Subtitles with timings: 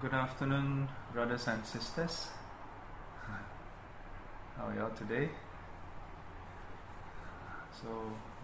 [0.00, 2.28] Good afternoon, brothers and sisters.
[4.56, 5.28] How are you all today?
[7.82, 7.88] So,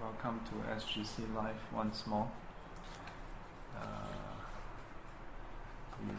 [0.03, 2.29] welcome to SGC Live once more.
[3.73, 3.87] Uh,
[6.03, 6.15] we,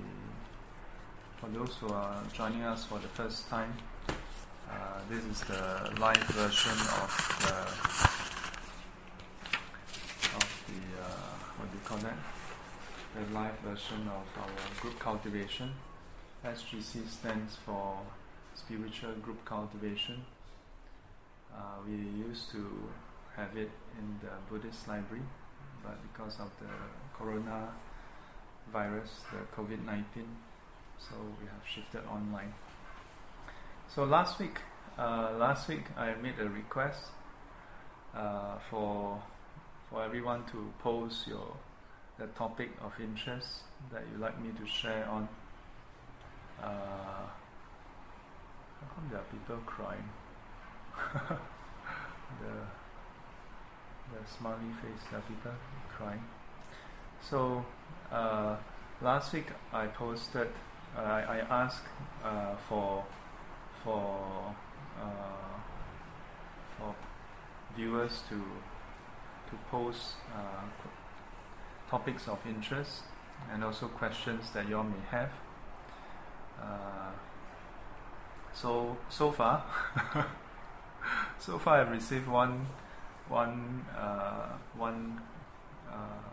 [1.42, 3.74] for those who are joining us for the first time,
[4.08, 7.12] uh, this is the live version of
[7.42, 7.56] the
[10.38, 11.28] of the uh,
[11.58, 12.35] what do you call that?
[13.16, 15.72] The live version of our group cultivation.
[16.44, 18.00] SGC stands for
[18.56, 20.26] Spiritual Group Cultivation.
[21.50, 22.90] Uh, we used to
[23.38, 25.24] have it in the Buddhist library,
[25.82, 26.68] but because of the
[27.18, 27.70] corona
[28.74, 30.04] virus, the COVID 19,
[31.00, 32.54] so we have shifted online.
[33.88, 34.60] So last week,
[35.00, 37.04] uh, last week I made a request
[38.14, 39.24] uh, for
[39.90, 41.56] for everyone to post your
[42.18, 45.28] the topic of interest that you'd like me to share on.
[46.62, 47.28] Uh,
[48.80, 50.10] how come there are people crying?
[52.42, 52.56] the
[54.14, 55.52] the smiley face, there are people
[55.98, 56.24] crying.
[57.22, 57.66] So
[58.12, 58.56] uh,
[59.02, 60.48] last week I posted,
[60.98, 61.86] uh, I, I asked
[62.24, 63.04] uh, for
[63.84, 64.56] for
[65.02, 65.60] uh,
[66.78, 66.96] for
[67.76, 70.62] viewers to to post uh,
[71.90, 73.04] topics of interest
[73.52, 75.30] and also questions that you all may have.
[76.60, 77.12] Uh,
[78.54, 79.64] so so far,
[81.40, 82.66] so far I've received one
[83.28, 85.22] one uh, one
[85.90, 86.30] uh,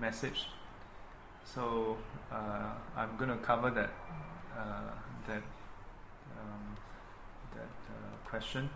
[0.00, 0.46] message.
[1.44, 1.96] So
[2.30, 3.90] uh, I'm going to cover that
[4.56, 4.92] uh,
[5.26, 5.42] that
[6.38, 6.76] um,
[7.54, 8.70] that uh, question.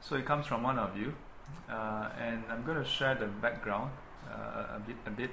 [0.00, 1.14] So it comes from one of you,
[1.70, 3.90] uh, and I'm going to share the background
[4.30, 5.30] uh, a bit a bit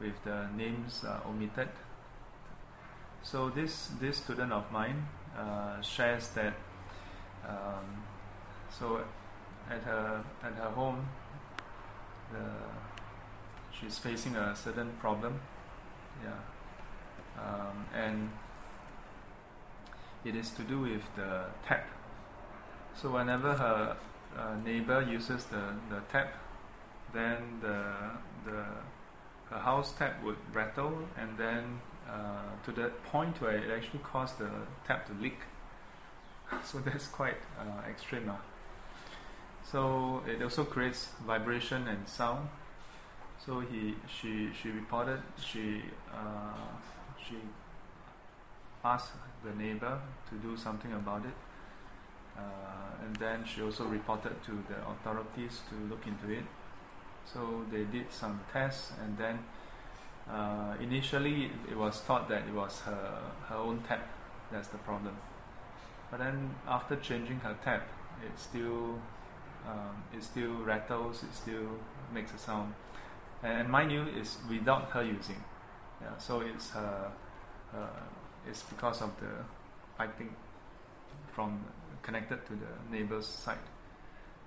[0.00, 1.68] with the names uh, omitted.
[3.22, 5.06] So this this student of mine
[5.36, 6.54] uh, shares that.
[7.46, 8.04] Um,
[8.70, 9.00] so
[9.70, 11.08] at her at her home,
[12.32, 12.44] the,
[13.72, 15.40] she's facing a certain problem.
[16.22, 18.30] Yeah, um, and
[20.24, 21.86] it is to do with the tap.
[22.94, 23.96] So whenever her
[24.38, 26.34] uh, neighbor uses the, the tap,
[27.12, 27.84] then the
[28.44, 28.64] the
[29.50, 34.38] her house tap would rattle, and then uh, to the point where it actually caused
[34.38, 34.50] the
[34.86, 35.38] tap to leak.
[36.64, 38.28] So that's quite uh, extreme.
[38.28, 38.36] Uh.
[39.62, 42.48] So it also creates vibration and sound.
[43.44, 45.82] So he she she reported she
[46.12, 46.74] uh,
[47.22, 47.36] she
[48.84, 49.12] asked
[49.44, 49.98] the neighbor
[50.28, 51.34] to do something about it.
[52.36, 56.44] Uh, and then she also reported to the authorities to look into it.
[57.32, 59.38] So they did some tests, and then
[60.28, 64.06] uh, initially it was thought that it was her her own tap
[64.50, 65.16] that's the problem.
[66.10, 67.86] But then after changing her tap,
[68.24, 68.98] it still
[69.66, 71.68] um, it still rattles, it still
[72.12, 72.74] makes a sound.
[73.42, 75.42] And, mind you, it's without her using.
[76.00, 77.12] Yeah, so it's her,
[77.74, 77.86] uh,
[78.48, 79.44] it's because of the
[79.96, 80.34] piping
[81.32, 81.64] from
[82.02, 83.58] connected to the neighbor's side.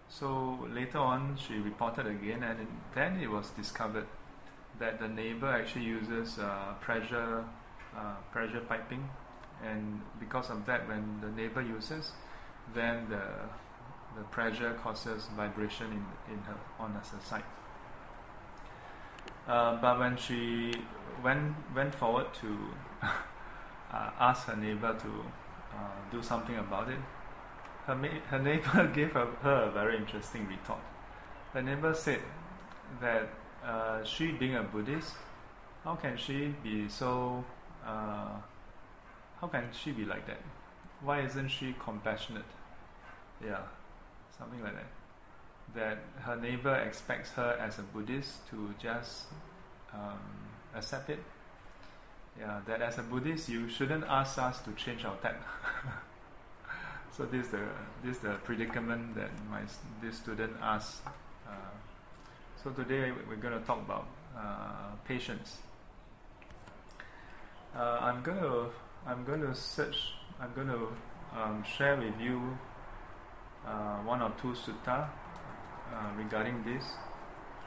[0.10, 4.06] So later on, she reported again, and then it was discovered
[4.80, 7.44] that the neighbor actually uses uh, pressure
[7.96, 9.10] uh, pressure piping,
[9.64, 12.12] and because of that, when the neighbor uses,
[12.74, 13.24] then the
[14.16, 17.44] the pressure causes vibration in in her on her side.
[19.48, 20.74] Uh, but when she
[21.24, 22.58] went went forward to
[23.04, 25.12] uh, ask her neighbor to
[25.76, 27.00] uh, do something about it,
[27.86, 30.80] her, ma- her neighbor gave her, her a very interesting retort.
[31.54, 32.22] The neighbor said
[33.02, 33.30] that
[33.66, 35.14] uh, she, being a Buddhist,
[35.84, 37.44] how can she be so?
[37.86, 38.38] Uh,
[39.40, 40.40] how can she be like that?
[41.02, 42.46] Why isn't she compassionate?
[43.44, 43.60] Yeah,
[44.38, 44.88] something like that.
[45.76, 49.26] That her neighbor expects her as a Buddhist to just
[49.94, 50.20] um,
[50.74, 51.20] accept it.
[52.40, 55.44] Yeah, that as a Buddhist you shouldn't ask us to change our tap.
[57.16, 57.60] so this is the
[58.04, 59.62] this is the predicament that my
[60.02, 61.02] this student asked.
[61.48, 61.52] Uh,
[62.64, 65.58] so today we're going to talk about uh, patience.
[67.76, 68.70] Uh, I'm going to
[69.06, 70.14] I'm going to search.
[70.42, 70.88] I'm going to
[71.40, 72.58] um, share with you
[73.68, 76.84] uh, one or two sutta uh, regarding this.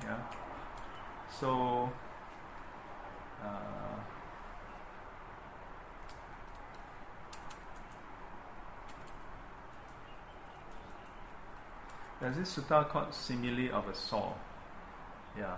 [0.02, 0.18] Yeah.
[1.40, 1.92] So.
[12.20, 14.32] There's this sutta called simile of a saw.
[15.36, 15.56] Yeah.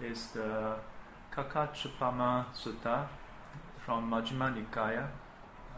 [0.00, 0.76] It's the
[1.32, 3.06] Kakachupama Sutta
[3.84, 5.08] from Majjhima Nikaya,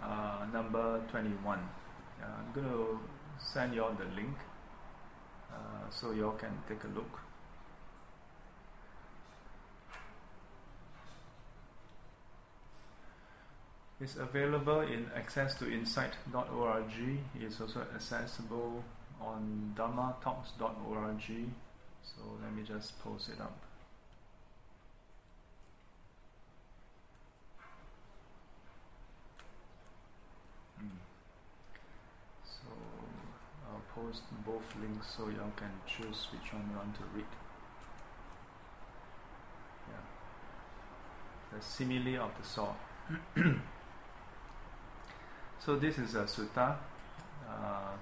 [0.02, 1.58] uh, number 21.
[1.58, 2.98] Uh, I'm going to
[3.38, 4.36] send you all the link
[5.52, 7.20] uh, so you all can take a look.
[14.00, 16.92] It's available in access to insight.org.
[17.40, 18.84] It's also accessible
[19.20, 21.48] on dhammatalks.org.
[22.02, 23.58] So let me just post it up.
[30.78, 30.98] Hmm.
[32.44, 32.68] So
[33.68, 37.24] I'll post both links so y'all can choose which one you want to read.
[39.88, 40.04] Yeah.
[41.52, 42.74] The simile of the saw.
[45.64, 46.76] so this is a sutta.
[47.48, 47.96] Uh,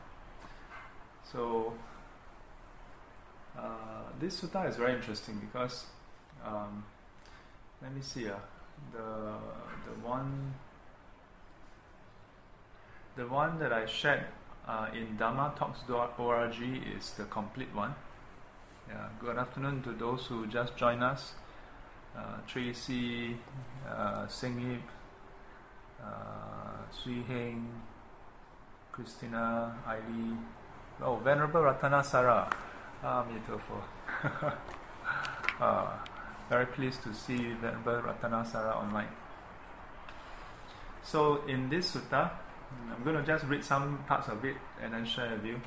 [1.33, 1.73] so
[3.59, 3.63] uh,
[4.21, 5.87] this sutta is very interesting because
[6.45, 6.85] um,
[7.83, 8.35] let me see uh,
[8.93, 9.35] the
[9.87, 10.55] the one
[13.17, 14.25] the one that I shared
[14.67, 16.55] uh, in dhammatalks.org
[16.97, 17.95] is the complete one.
[18.89, 21.35] Yeah, good afternoon to those who just joined us.
[22.17, 23.37] Uh, Tracy,
[23.89, 24.81] uh, Singip,
[26.03, 27.69] uh, Sui Heng,
[28.93, 30.37] Christina, Aili,
[31.03, 32.51] oh, Venerable Ratana Sara.
[33.03, 33.25] Ah,
[35.61, 35.87] uh,
[36.51, 39.09] very pleased to see Venerable Ratana Sara online.
[41.03, 42.31] So, in this sutta,
[42.91, 45.61] I'm going to just read some parts of it and then share with you.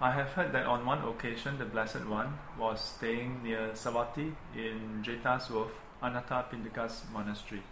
[0.00, 5.02] I have heard that on one occasion the Blessed One was staying near Savatthi in
[5.02, 5.50] Jeta's
[6.02, 7.62] Anathapindika's monastery.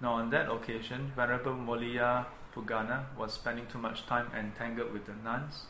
[0.00, 2.26] Now, on that occasion, Venerable Moliya
[2.58, 5.66] Pugana was spending too much time entangled with the nuns.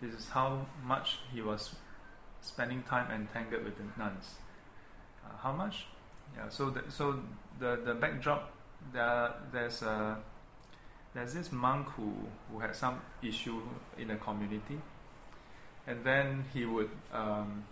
[0.00, 1.74] This is how much he was
[2.42, 4.34] spending time entangled with the nuns.
[5.24, 5.86] Uh, how much?
[6.36, 6.48] Yeah.
[6.50, 7.20] So, the, so
[7.58, 8.52] the the backdrop
[8.92, 10.18] there there's a
[11.14, 12.12] there's this monk who
[12.50, 13.62] who had some issue
[13.96, 14.78] in the community,
[15.86, 17.64] and then he would um,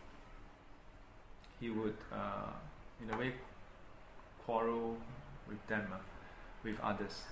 [1.60, 2.52] he would uh,
[3.02, 3.34] in a way
[4.46, 4.96] quarrel
[5.49, 5.99] with them, uh,
[6.62, 7.25] with others.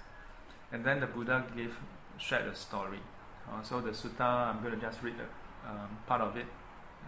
[0.73, 1.77] And then the Buddha gave
[2.19, 3.01] shared a story.
[3.49, 6.47] Uh, so the sutta, I'm going to just read a, um, part of it,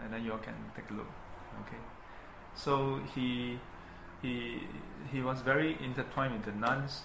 [0.03, 1.07] and then you all can take a look.
[1.65, 1.81] Okay.
[2.55, 3.59] So he
[4.21, 4.61] he
[5.11, 7.03] he was very intertwined with the nuns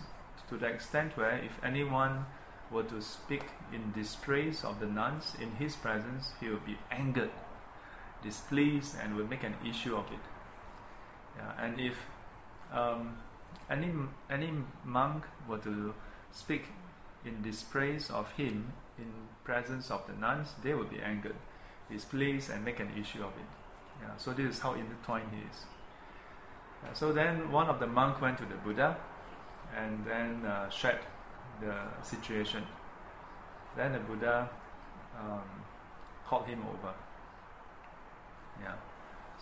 [0.48, 2.26] to the extent where if anyone
[2.70, 7.30] were to speak in dispraise of the nuns in his presence, he would be angered,
[8.22, 10.24] displeased, and would make an issue of it.
[11.36, 11.96] Yeah, and if
[12.72, 13.16] um,
[13.68, 13.92] any
[14.28, 14.52] any
[14.84, 15.94] monk were to
[16.32, 16.64] speak
[17.24, 19.12] in dispraise of him in
[19.44, 21.36] presence of the nuns, they will be angered,
[21.90, 23.50] displeased, and make an issue of it.
[24.02, 25.64] Yeah, so this is how intertwined he is.
[26.82, 28.96] Yeah, so then one of the monk went to the Buddha
[29.76, 31.00] and then uh, shared
[31.60, 32.64] the situation.
[33.76, 34.48] Then the Buddha
[35.18, 35.42] um,
[36.26, 36.94] called him over.
[38.62, 38.74] Yeah,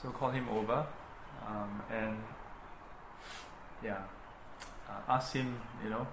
[0.01, 0.87] so called him over,
[1.47, 2.17] um, and
[3.83, 4.03] yeah,
[4.89, 6.07] uh, ask him, you know,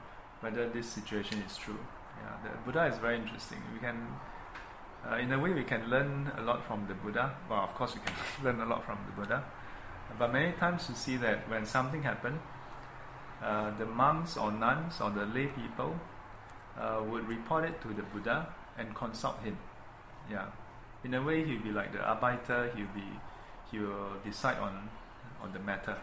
[0.45, 1.79] whether this situation is true.
[2.21, 3.57] Yeah, the Buddha is very interesting.
[3.73, 3.97] We can,
[5.09, 7.33] uh, in a way, we can learn a lot from the Buddha.
[7.49, 8.13] Well, of course, we can
[8.45, 9.43] learn a lot from the Buddha.
[10.19, 12.39] But many times you see that when something happened,
[13.43, 15.99] uh, the monks or nuns or the lay people
[16.79, 18.47] uh, would report it to the Buddha
[18.77, 19.57] and consult him.
[20.29, 20.45] Yeah,
[21.03, 22.71] in a way, he'll be like the arbiter.
[22.75, 23.09] He'll be,
[23.71, 24.89] he will decide on
[25.41, 25.97] on the matter.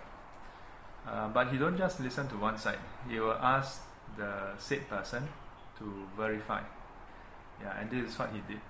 [1.06, 2.78] Uh, but he don't just listen to one side.
[3.08, 3.82] He will ask
[4.16, 5.28] the said person
[5.78, 6.62] to verify.
[7.60, 8.60] Yeah, and this is what he did.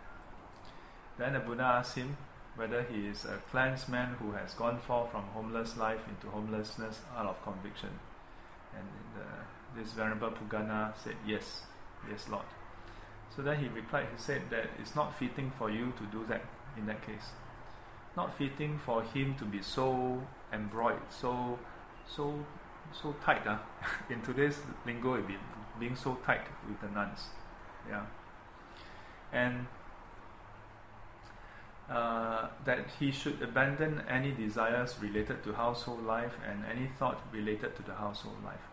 [1.18, 2.16] Then the Buddha asked him
[2.56, 7.00] whether he is a cleansed man who has gone forth from homeless life into homelessness
[7.16, 7.90] out of conviction.
[8.76, 11.62] And the, this Venerable Pugana said, Yes,
[12.10, 12.44] yes, Lord.
[13.34, 16.42] So then he replied, he said that it's not fitting for you to do that
[16.76, 17.30] in that case.
[18.16, 20.22] Not fitting for him to be so
[20.52, 21.58] embroiled, so
[22.06, 22.44] so
[23.00, 23.46] so tight.
[23.46, 23.58] Uh.
[24.10, 25.36] In today's lingo, it be
[25.78, 27.28] being so tight with the nuns.
[27.88, 28.04] Yeah.
[29.32, 29.66] And
[31.90, 37.76] uh, that he should abandon any desires related to household life and any thought related
[37.76, 38.66] to the household life.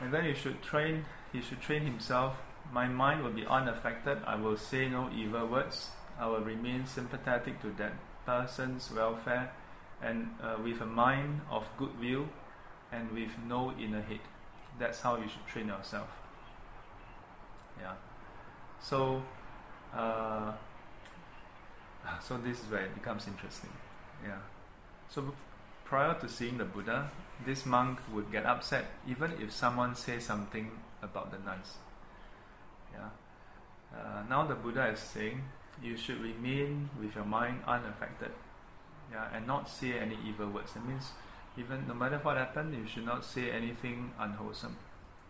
[0.00, 2.36] And then he should train he should train himself.
[2.72, 4.18] My mind will be unaffected.
[4.26, 5.90] I will say no evil words.
[6.18, 7.92] I will remain sympathetic to that
[8.26, 9.52] person's welfare
[10.02, 12.28] and uh, with a mind of goodwill
[12.92, 14.20] and with no inner hate.
[14.78, 16.08] That's how you should train yourself.
[17.80, 17.94] Yeah.
[18.80, 19.22] So,
[19.94, 20.52] uh,
[22.22, 23.70] so this is where it becomes interesting.
[24.24, 24.38] Yeah.
[25.08, 25.34] So
[25.84, 27.10] prior to seeing the Buddha,
[27.44, 30.70] this monk would get upset even if someone says something
[31.02, 31.74] about the nuns.
[32.92, 33.08] Yeah.
[33.94, 35.42] Uh, now the Buddha is saying
[35.82, 38.32] you should remain with your mind unaffected,
[39.12, 40.72] yeah, and not say any evil words.
[40.72, 41.12] That means
[41.58, 44.76] even no matter what happens, you should not say anything unwholesome,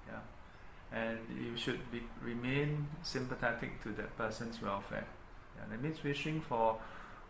[0.07, 5.07] yeah, and you should be, remain sympathetic to that person's welfare.
[5.57, 6.77] Yeah, that means wishing for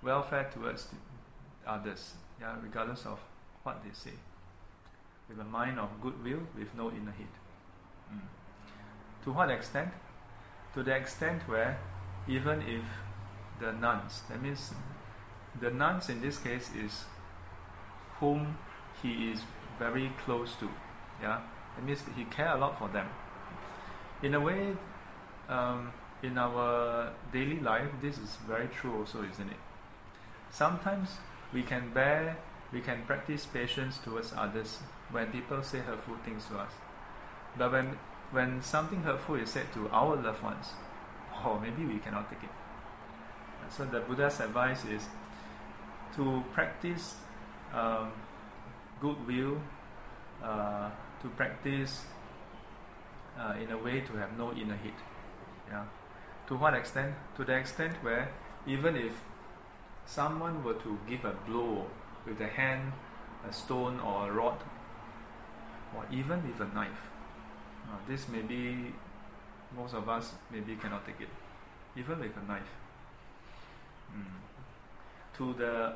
[0.02, 0.88] welfare towards
[1.66, 3.20] others, yeah, regardless of
[3.62, 4.16] what they say,
[5.28, 7.26] with a mind of goodwill, with no inner hate.
[8.12, 8.20] Mm.
[9.24, 9.90] To what extent?
[10.74, 11.78] To the extent where
[12.26, 12.84] even if
[13.60, 14.72] the nuns, that means
[15.60, 17.04] the nuns in this case is
[18.20, 18.56] whom
[19.02, 19.40] he is
[19.78, 20.68] very close to,
[21.22, 21.40] yeah,
[21.76, 23.06] that means he care a lot for them.
[24.22, 24.76] In a way,
[25.48, 29.56] um, in our daily life, this is very true also, isn't it?
[30.50, 31.10] Sometimes
[31.52, 32.36] we can bear,
[32.72, 34.78] we can practice patience towards others
[35.10, 36.72] when people say hurtful things to us.
[37.56, 37.98] But when
[38.30, 40.72] when something hurtful is said to our loved ones,
[41.32, 42.50] oh, maybe we cannot take it.
[43.70, 45.06] So the Buddha's advice is
[46.16, 47.16] to practice
[47.72, 48.12] um,
[49.00, 49.60] goodwill,
[50.42, 50.90] uh,
[51.22, 52.04] to practice
[53.38, 55.00] uh, in a way to have no inner hate.
[55.68, 55.84] Yeah.
[56.48, 57.14] To what extent?
[57.36, 58.30] To the extent where
[58.66, 59.12] even if
[60.06, 61.86] someone were to give a blow
[62.26, 62.92] with a hand,
[63.48, 64.58] a stone, or a rod,
[65.94, 67.10] or even with a knife,
[67.88, 68.94] uh, this maybe
[69.76, 71.28] most of us maybe cannot take it,
[71.96, 72.72] even with a knife.
[74.16, 74.38] Mm.
[75.36, 75.94] To the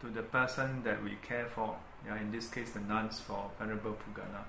[0.00, 3.96] to the person that we care for, yeah, in this case the nuns for Venerable
[3.96, 4.44] Pugana,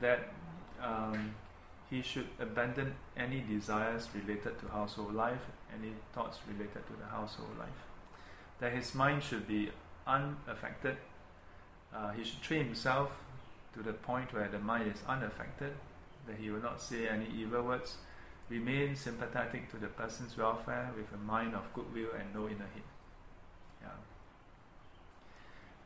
[0.00, 0.32] that
[0.82, 1.34] um,
[1.90, 5.40] he should abandon any desires related to household life,
[5.78, 7.68] any thoughts related to the household life.
[8.60, 9.70] That his mind should be
[10.06, 10.96] unaffected.
[11.94, 13.10] Uh, he should train himself
[13.74, 15.72] to the point where the mind is unaffected,
[16.26, 17.96] that he will not say any evil words,
[18.48, 22.93] remain sympathetic to the person's welfare with a mind of goodwill and no inner hate.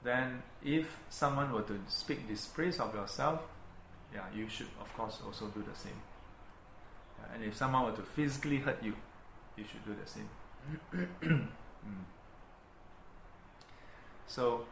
[0.02, 3.40] Then, if someone were to speak dispraise of yourself,
[4.14, 6.00] yeah, you should of course also do the same.
[7.18, 8.94] Yeah, and if someone were to physically hurt you,
[9.56, 10.28] you should do the same.
[11.24, 11.48] mm.
[14.26, 14.66] So,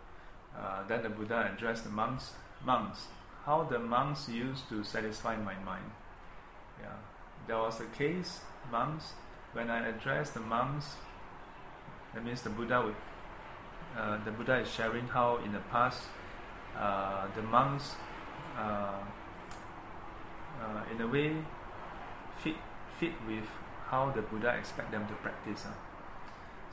[0.57, 2.33] uh, then the Buddha addressed the monks
[2.65, 3.07] monks,
[3.45, 5.91] how the monks used to satisfy my mind.
[6.81, 6.97] Yeah,
[7.47, 8.41] there was a case,
[8.71, 9.13] monks,
[9.53, 10.97] when I addressed the monks,
[12.15, 12.95] that means the Buddha would,
[13.97, 16.03] uh, the Buddha is sharing how in the past
[16.79, 17.95] uh, the monks,
[18.57, 19.01] uh,
[20.61, 21.33] uh in a way,
[22.39, 22.57] fit
[22.99, 23.45] fit with
[23.89, 25.65] how the Buddha expect them to practice.
[25.67, 25.73] Uh.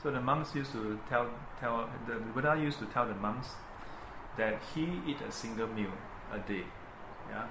[0.02, 3.48] So the monks used to tell tell the Buddha used to tell the monks
[4.36, 5.92] that he eat a single meal
[6.32, 6.64] a day.
[7.30, 7.46] Yeah.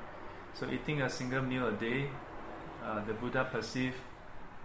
[0.54, 2.10] So eating a single meal a day,
[2.84, 3.98] uh, the Buddha perceived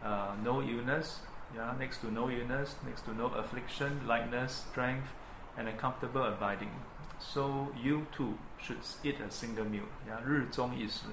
[0.04, 1.20] uh, no illness,
[1.55, 5.07] yeah, next to no illness, next to no affliction, lightness, strength,
[5.57, 6.71] and a comfortable abiding.
[7.19, 9.88] So you too should eat a single meal.
[10.07, 11.05] Yeah, 日中一食,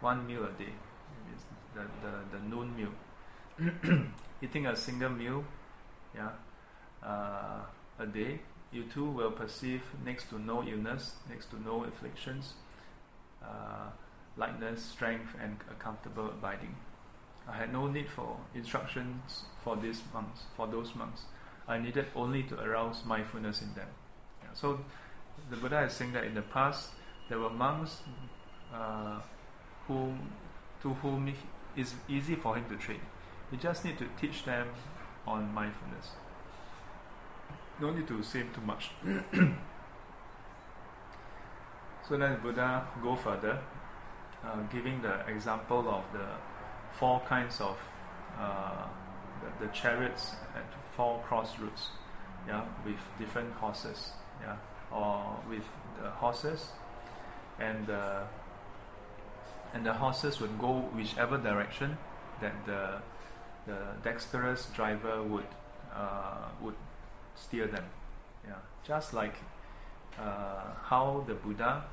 [0.00, 0.72] one meal a day.
[1.74, 2.90] The, the, the noon meal.
[4.40, 5.44] Eating a single meal,
[6.14, 6.30] yeah,
[7.02, 7.62] uh,
[7.98, 8.40] a day
[8.74, 12.54] you too will perceive next to no illness, next to no afflictions,
[13.42, 13.90] uh,
[14.36, 16.74] lightness, strength, and a comfortable abiding.
[17.51, 21.23] I had no need for instructions for these monks, for those monks.
[21.67, 23.87] I needed only to arouse mindfulness in them.
[24.41, 24.79] Yeah, so
[25.49, 26.89] the Buddha is saying that in the past
[27.29, 28.01] there were monks
[28.73, 29.19] uh,
[29.87, 30.31] whom,
[30.81, 31.35] to whom it
[31.75, 33.01] is easy for him to train.
[33.51, 34.67] You just need to teach them
[35.25, 36.11] on mindfulness
[37.81, 38.91] no need to say too much.
[42.07, 43.59] so then Buddha go further,
[44.43, 46.25] uh, giving the example of the
[46.93, 47.77] four kinds of
[48.39, 48.85] uh,
[49.41, 50.65] the, the, chariots at
[50.95, 51.89] four crossroads,
[52.47, 54.55] yeah, with different horses, yeah,
[54.91, 55.63] or with
[56.01, 56.69] the horses,
[57.59, 58.23] and the
[59.73, 61.97] and the horses would go whichever direction
[62.41, 63.01] that the
[63.67, 65.47] the dexterous driver would
[65.93, 66.75] uh, would
[67.35, 67.85] steer them.
[68.47, 68.55] Yeah,
[68.85, 69.35] just like
[70.17, 71.83] uh, how the Buddha,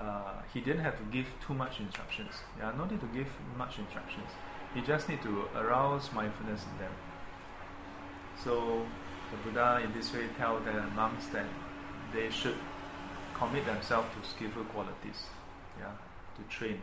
[0.00, 2.34] uh, he didn't have to give too much instructions.
[2.58, 4.30] Yeah, no need to give much instructions.
[4.74, 6.92] You just need to arouse mindfulness in them.
[8.42, 8.86] So
[9.30, 11.46] the Buddha in this way tell the monks that
[12.12, 12.56] they should
[13.34, 15.26] commit themselves to skillful qualities.
[15.78, 15.92] Yeah,
[16.36, 16.80] to train.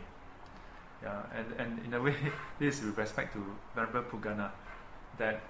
[1.02, 2.14] Yeah, and, and in a way,
[2.58, 4.50] this is with respect to Venerable Pugana,
[5.18, 5.40] that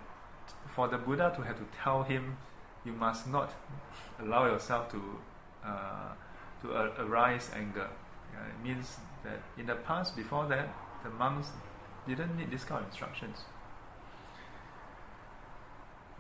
[0.69, 2.37] for the Buddha to have to tell him
[2.85, 3.53] you must not
[4.21, 5.03] allow yourself to
[5.65, 6.13] uh,
[6.63, 7.89] to arise anger.
[8.33, 10.69] Yeah, it means that in the past, before that,
[11.03, 11.49] the monks
[12.07, 13.39] didn't need this kind of instructions.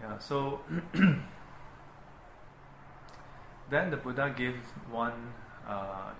[0.00, 0.60] Yeah, so
[3.70, 4.56] then the Buddha gave
[4.90, 5.32] one,
[5.68, 6.10] uh,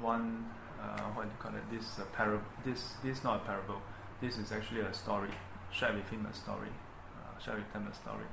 [0.00, 0.46] one,
[0.80, 1.62] uh, what do you call it?
[1.70, 2.46] This a parable.
[2.64, 3.82] This this is not a parable.
[4.20, 5.30] This is actually a story.
[5.70, 6.70] Shared with him a story.
[7.16, 8.24] Uh, shared with him a story.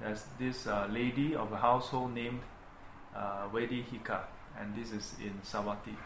[0.00, 2.40] There's this uh, lady of a household named
[3.14, 4.24] uh, Vedehika,
[4.58, 5.96] and this is in Savatthi.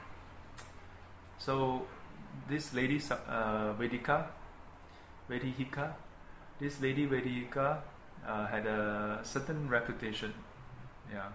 [1.38, 1.86] So
[2.48, 4.26] this lady uh, Vedika,
[5.30, 5.92] Vedehika,
[6.60, 7.78] this lady Vedehika
[8.26, 10.32] uh, had a certain reputation.
[11.12, 11.28] Yeah,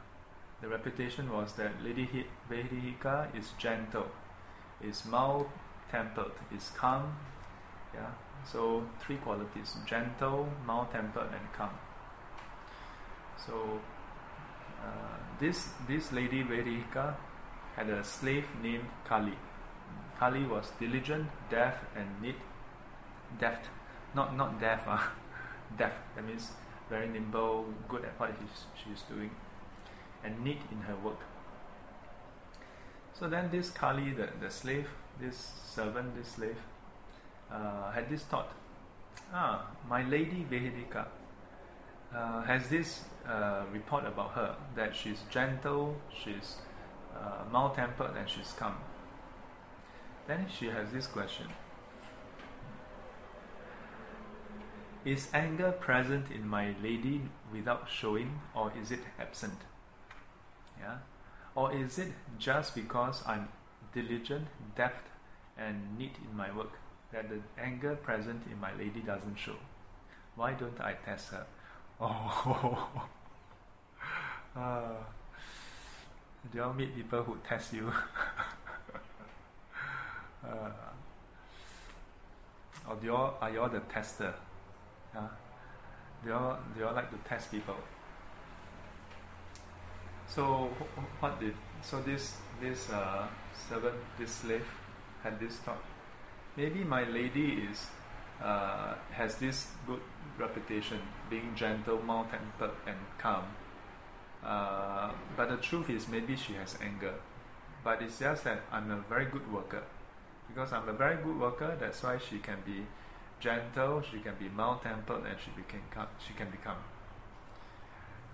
[0.62, 4.08] the reputation was that Lady Vedehika is gentle,
[4.84, 7.16] is mild-tempered, is calm.
[7.94, 8.12] Yeah,
[8.46, 11.72] so three qualities: gentle, mild-tempered, and calm.
[13.46, 13.80] So
[14.84, 17.16] uh, this this lady Vedehika
[17.76, 19.38] had a slave named Kali.
[20.20, 22.36] Kali was diligent, deaf, and neat.
[23.40, 23.70] Deft,
[24.14, 25.00] not not deaf, uh,
[25.78, 26.16] deft.
[26.16, 26.52] That means
[26.90, 28.32] very nimble, good at what
[28.76, 29.32] she's doing,
[30.24, 31.20] and neat in her work.
[33.14, 34.88] So then this Kali, the, the slave,
[35.20, 36.58] this servant, this slave,
[37.52, 38.52] uh, had this thought,
[39.34, 41.06] ah, my lady Vedehika
[42.16, 46.58] uh, has this uh, report about her that she's gentle, she's
[47.16, 48.76] uh, mild tempered, and she's calm.
[50.28, 51.48] Then she has this question
[55.04, 59.58] Is anger present in my lady without showing, or is it absent?
[60.80, 60.98] Yeah?
[61.56, 63.48] Or is it just because I'm
[63.94, 65.08] diligent, deft,
[65.58, 66.74] and neat in my work
[67.12, 69.58] that the anger present in my lady doesn't show?
[70.36, 71.48] Why don't I test her?
[72.04, 72.90] Oh,
[74.56, 74.94] uh,
[76.52, 77.94] do you all meet people who test you?
[80.44, 80.72] uh,
[82.90, 84.34] or do you all, are you all the tester?
[85.16, 85.28] Uh,
[86.24, 87.76] do you all, do you all like to test people?
[90.28, 90.70] So
[91.20, 93.28] what did so this this uh,
[93.70, 94.66] servant this slave
[95.22, 95.84] had this thought?
[96.58, 97.86] Maybe my lady is
[98.42, 100.02] uh, has this good
[100.42, 101.00] reputation,
[101.30, 103.46] being gentle, mild-tempered, and calm.
[104.44, 107.14] Uh, but the truth is, maybe she has anger.
[107.84, 109.84] But it's just that I'm a very good worker.
[110.48, 112.86] Because I'm a very good worker, that's why she can be
[113.40, 115.82] gentle, she can be mild-tempered, and she, became,
[116.26, 116.78] she can become.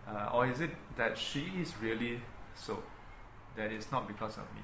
[0.07, 2.21] Uh, or is it that she is really
[2.55, 2.81] so?
[3.55, 4.61] That it's not because of me.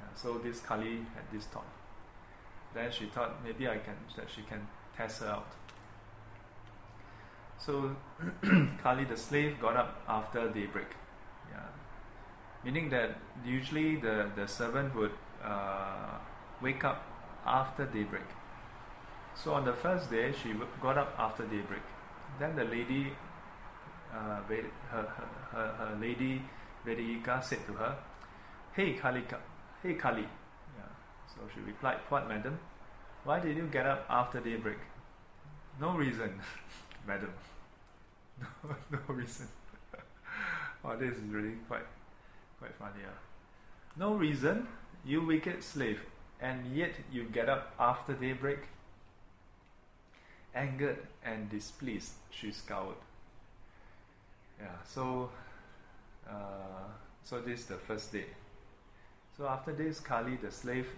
[0.00, 1.66] Uh, so this Kali had this thought.
[2.74, 5.46] Then she thought maybe I can that she can test her out.
[7.58, 7.96] So
[8.82, 10.88] Kali the slave got up after daybreak.
[11.50, 11.60] Yeah.
[12.64, 15.12] Meaning that usually the, the servant would
[15.44, 16.18] uh,
[16.62, 17.02] wake up
[17.46, 18.28] after daybreak.
[19.34, 21.82] So on the first day, she got up after daybreak.
[22.40, 23.12] Then the lady,
[24.12, 24.40] uh,
[24.90, 25.02] her,
[25.52, 26.42] her, her, lady
[26.84, 27.96] Vedehika said to her,
[28.72, 29.38] Hey Kalika,
[29.82, 30.22] hey Kali.
[30.22, 30.82] Yeah.
[31.28, 32.58] So she replied, What, madam?
[33.24, 34.78] Why did you get up after daybreak?
[35.80, 36.40] No reason,
[37.08, 37.32] madam.
[38.62, 39.48] No, no reason.
[40.84, 41.88] oh, this is really quite,
[42.60, 43.02] quite funny.
[43.04, 43.16] Uh.
[43.96, 44.68] No reason,
[45.04, 46.02] you wicked slave,
[46.40, 48.60] and yet you get up after daybreak.
[50.54, 53.02] Angered and displeased, she scowled.
[54.60, 55.30] Yeah, so,
[56.28, 56.86] uh,
[57.24, 58.26] so this is the first day.
[59.36, 60.88] So after this, Kali, the slave,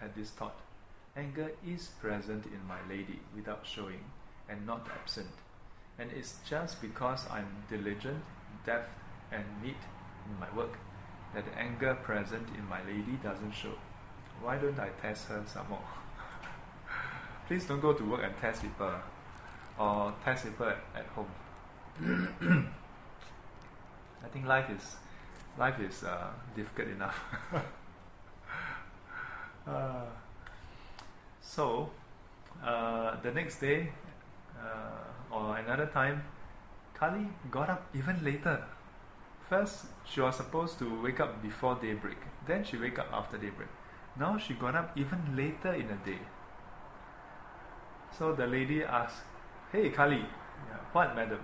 [0.00, 0.56] had this thought
[1.16, 4.00] Anger is present in my lady without showing
[4.48, 5.30] and not absent.
[5.98, 8.22] And it's just because I'm diligent,
[8.64, 8.88] deft,
[9.32, 9.76] and neat
[10.26, 10.78] in my work
[11.34, 13.74] that the anger present in my lady doesn't show.
[14.40, 15.80] Why don't I test her some more?
[17.46, 18.92] Please don't go to work and test people
[19.78, 21.30] or test people at, home.
[24.24, 24.96] I think life is
[25.58, 27.18] life is uh, difficult enough.
[29.66, 30.04] uh,
[31.40, 31.90] so,
[32.62, 33.90] uh, the next day
[34.62, 36.22] uh, or another time,
[36.94, 38.64] Kali got up even later.
[39.48, 42.18] First, she was supposed to wake up before daybreak.
[42.46, 43.68] Then she wake up after daybreak.
[44.18, 46.18] Now she got up even later in the day.
[48.18, 49.22] So the lady asked,
[49.70, 51.40] "Hey Kali, yeah, what, madam?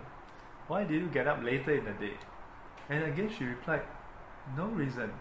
[0.69, 2.15] Why did you get up later in the day?"
[2.89, 3.83] And again she replied,
[4.57, 5.13] "No reason."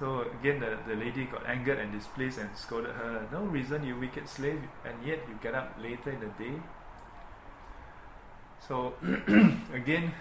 [0.00, 3.28] So again, the, the lady got angered and displeased and scolded her.
[3.30, 6.54] No reason, you wicked slave, and yet you get up later in the day.
[8.66, 8.94] So
[9.74, 10.14] again,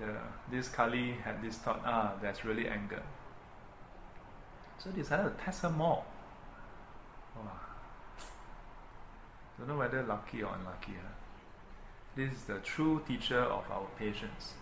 [0.00, 0.16] the,
[0.50, 3.02] this Kali had this thought, ah, that's really anger.
[4.78, 6.04] So decided to test her more.
[7.36, 7.52] Wow.
[9.58, 10.92] Don't know whether lucky or unlucky.
[11.02, 11.12] Huh?
[12.16, 14.54] This is the true teacher of our patience.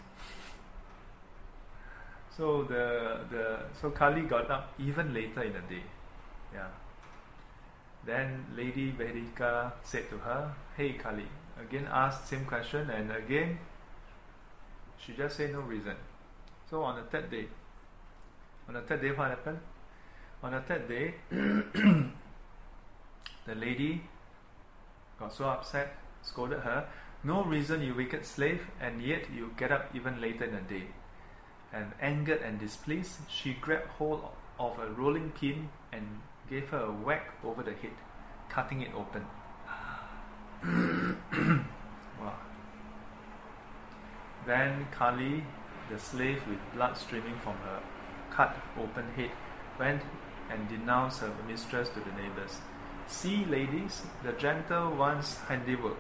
[2.36, 5.82] So the the so Kali got up even later in the day.
[6.52, 6.68] Yeah.
[8.04, 11.24] Then Lady Vedika said to her, Hey Kali,
[11.58, 13.58] again asked same question and again
[14.98, 15.96] she just said no reason.
[16.68, 17.46] So on the third day,
[18.68, 19.60] on the third day what happened?
[20.42, 22.10] On the third day the
[23.54, 24.02] lady
[25.18, 26.86] got so upset, scolded her,
[27.24, 30.88] No reason you wicked slave, and yet you get up even later in the day.
[31.76, 34.24] And angered and displeased, she grabbed hold
[34.58, 37.92] of a rolling pin and gave her a whack over the head,
[38.48, 39.26] cutting it open.
[42.18, 42.32] wow.
[44.46, 45.44] Then Kali,
[45.90, 47.82] the slave with blood streaming from her
[48.30, 49.32] cut open head,
[49.78, 50.00] went
[50.48, 52.56] and denounced her mistress to the neighbors.
[53.06, 55.98] See, ladies, the gentle one's handiwork,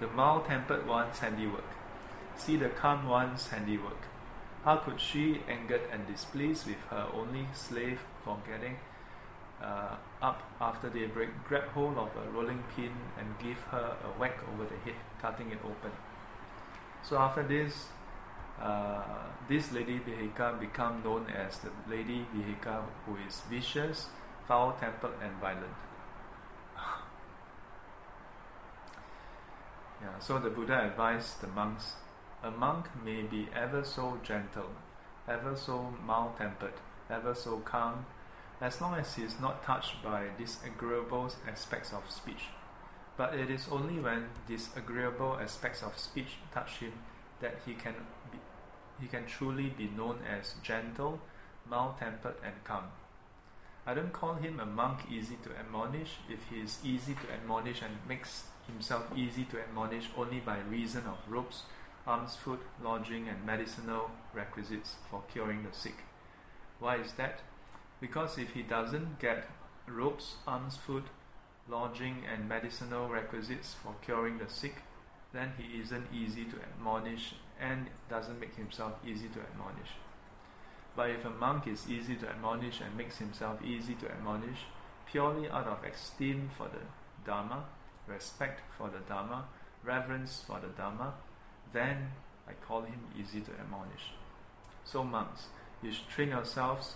[0.00, 1.64] the mild tempered one's handiwork.
[2.36, 4.07] See the calm one's handiwork.
[4.64, 8.76] How could she, angered and displeased with her only slave for getting
[9.62, 14.38] uh, up after daybreak, grab hold of a rolling pin and give her a whack
[14.52, 15.92] over the head, cutting it open?
[17.02, 17.86] So after this,
[18.60, 19.02] uh,
[19.48, 24.08] this lady Vihika become known as the lady Vihika who is vicious,
[24.48, 25.76] foul-tempered and violent.
[30.02, 31.94] yeah, so the Buddha advised the monks,
[32.42, 34.70] a monk may be ever so gentle,
[35.28, 36.74] ever so mild-tempered,
[37.10, 38.06] ever so calm,
[38.60, 42.50] as long as he is not touched by disagreeable aspects of speech.
[43.16, 46.92] But it is only when disagreeable aspects of speech touch him
[47.40, 47.94] that he can
[48.30, 48.38] be,
[49.00, 51.20] he can truly be known as gentle,
[51.68, 52.84] mild-tempered and calm.
[53.86, 57.82] I don't call him a monk easy to admonish if he is easy to admonish
[57.82, 61.62] and makes himself easy to admonish only by reason of robes,
[62.08, 65.96] alms, food, lodging, and medicinal requisites for curing the sick.
[66.80, 67.40] Why is that?
[68.00, 69.46] Because if he doesn't get
[69.86, 71.04] robes, alms, food,
[71.68, 74.76] lodging, and medicinal requisites for curing the sick,
[75.34, 79.90] then he isn't easy to admonish and doesn't make himself easy to admonish.
[80.96, 84.60] But if a monk is easy to admonish and makes himself easy to admonish
[85.06, 86.80] purely out of esteem for the
[87.26, 87.64] Dharma,
[88.06, 89.44] respect for the Dharma,
[89.84, 91.14] reverence for the Dharma,
[91.72, 92.10] then
[92.48, 94.12] I call him easy to admonish.
[94.84, 95.46] So, monks,
[95.82, 96.94] you should train yourselves.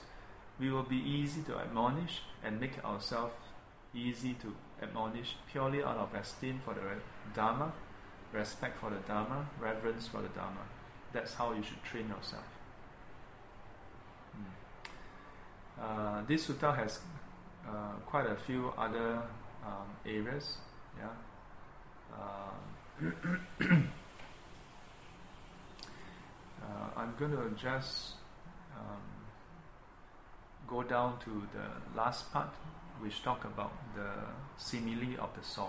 [0.58, 3.34] We will be easy to admonish and make ourselves
[3.94, 6.80] easy to admonish purely out of esteem for the
[7.34, 7.72] Dharma,
[8.32, 10.62] respect for the Dharma, reverence for the Dharma.
[11.12, 12.44] That's how you should train yourself.
[15.80, 17.00] Uh, this sutta has
[17.66, 19.22] uh, quite a few other
[19.64, 20.58] um, areas.
[20.98, 21.08] Yeah.
[22.14, 23.76] Uh,
[26.62, 28.12] uh, I'm going to just
[28.76, 29.02] um,
[30.66, 32.50] go down to the last part,
[33.00, 34.10] which talk about the
[34.56, 35.68] simile of the saw.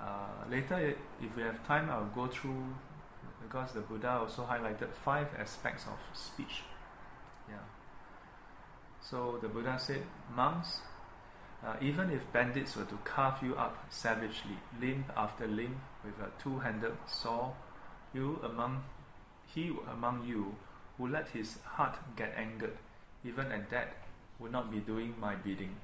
[0.00, 2.64] Uh, later, if we have time, I'll go through
[3.42, 6.62] because the Buddha also highlighted five aspects of speech.
[7.48, 7.56] Yeah.
[9.02, 10.02] So the Buddha said,
[10.34, 10.80] monks,
[11.64, 16.30] uh, even if bandits were to carve you up savagely, limb after limb, with a
[16.42, 17.52] two-handed saw,
[18.14, 18.82] you among
[19.54, 20.54] he among you
[20.96, 22.76] who let his heart get angered,
[23.24, 23.94] even at that,
[24.38, 25.76] would not be doing my bidding.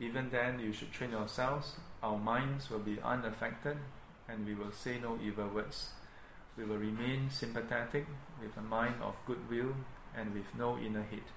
[0.00, 1.76] Even then, you should train yourselves.
[2.02, 3.76] Our minds will be unaffected,
[4.28, 5.90] and we will say no evil words.
[6.56, 8.06] We will remain sympathetic,
[8.40, 9.74] with a mind of goodwill,
[10.16, 11.30] and with no inner hate.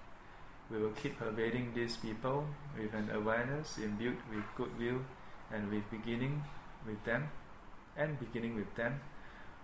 [0.69, 2.47] We will keep pervading these people
[2.77, 5.01] with an awareness imbued with goodwill
[5.51, 6.43] and with beginning
[6.87, 7.29] with them
[7.97, 9.01] and beginning with them.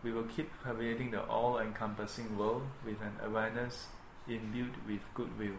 [0.03, 3.87] We will keep pervading the all encompassing world with an awareness
[4.27, 5.57] imbued with goodwill,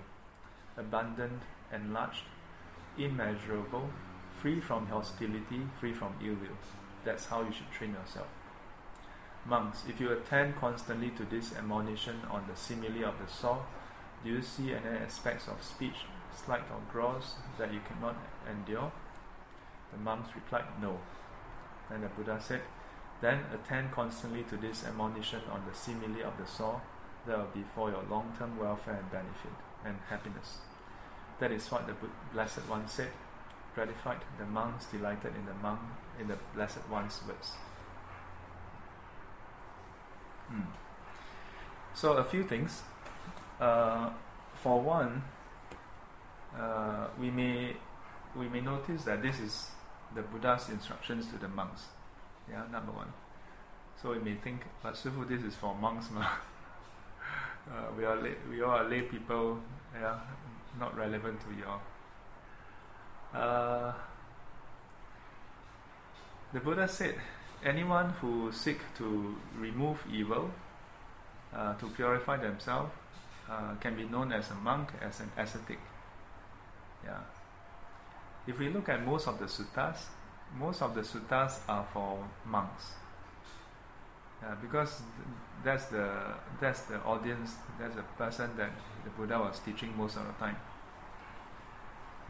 [0.77, 2.24] abundant, enlarged,
[2.96, 3.90] immeasurable,
[4.40, 6.59] free from hostility, free from ill will.
[7.05, 8.29] That's how you should train yourself.
[9.46, 13.59] Monks, if you attend constantly to this admonition on the simile of the saw,
[14.22, 16.07] do you see any aspects of speech,
[16.44, 18.16] slight or gross, that you cannot
[18.48, 18.92] endure?
[19.92, 20.98] The monks replied, No.
[21.88, 22.61] Then the Buddha said,
[23.20, 26.81] then attend constantly to this admonition on the simile of the saw,
[27.26, 29.52] that will be for your long term welfare and benefit
[29.85, 30.59] and happiness.
[31.40, 31.94] That is what the
[32.33, 33.11] Blessed One said.
[33.74, 35.81] Gratified, the monks delighted in the monk
[36.18, 37.52] in the Blessed One's words.
[40.48, 40.62] Hmm.
[41.94, 42.83] So a few things.
[43.61, 44.11] Uh,
[44.54, 45.22] for one,
[46.59, 47.76] uh, we may
[48.37, 49.70] we may notice that this is
[50.14, 51.87] the Buddha's instructions to the monks.
[52.50, 53.12] Yeah, number one.
[54.00, 56.20] So we may think, but Sifu, this is for monks, ma.
[57.70, 59.58] Uh, we are lay, we all are lay people.
[59.94, 60.18] Yeah,
[60.78, 61.80] not relevant to your.
[63.34, 63.92] Uh,
[66.52, 67.16] the Buddha said,
[67.64, 70.50] anyone who seek to remove evil,
[71.54, 72.92] uh, to purify themselves,
[73.50, 75.78] uh, can be known as a monk, as an ascetic.
[77.04, 77.20] Yeah.
[78.46, 80.06] If we look at most of the suttas,
[80.56, 82.92] most of the suttas are for monks.
[84.62, 85.02] Because
[85.64, 86.08] that's the
[86.61, 88.70] that's the audience, that's the person that
[89.04, 90.56] the Buddha was teaching most of the time.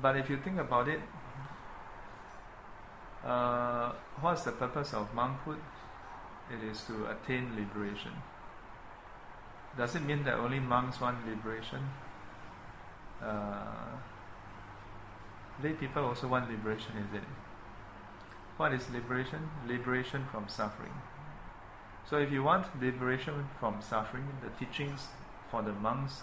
[0.00, 1.00] But if you think about it,
[3.24, 5.59] uh, what's the purpose of monkhood?
[6.50, 8.12] It is to attain liberation.
[9.76, 11.90] Does it mean that only monks want liberation?
[13.22, 13.98] Uh,
[15.62, 17.24] lay people also want liberation, is it?
[18.59, 19.49] What is liberation?
[19.66, 20.92] Liberation from suffering.
[22.11, 25.07] So, if you want liberation from suffering, the teachings
[25.49, 26.23] for the monks,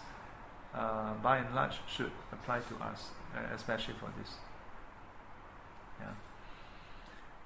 [0.74, 4.34] uh, by and large, should apply to us, uh, especially for this.
[6.02, 6.12] Yeah.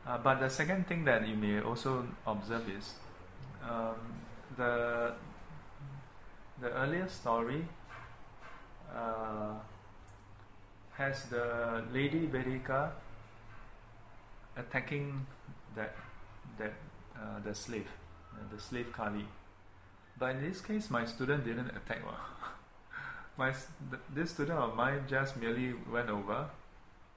[0.08, 2.94] Uh, but the second thing that you may also observe is
[3.64, 3.96] um,
[4.58, 5.14] the
[6.60, 7.64] the earlier story
[8.94, 9.54] uh,
[10.98, 12.92] has the lady Vedika
[14.60, 15.26] attacking
[15.76, 15.96] that
[16.58, 16.74] that
[17.16, 17.88] uh, the slave,
[18.34, 19.26] uh, the slave Kali.
[20.18, 22.02] But in this case, my student didn't attack.
[23.38, 23.54] my
[24.14, 26.50] this student of mine just merely went over,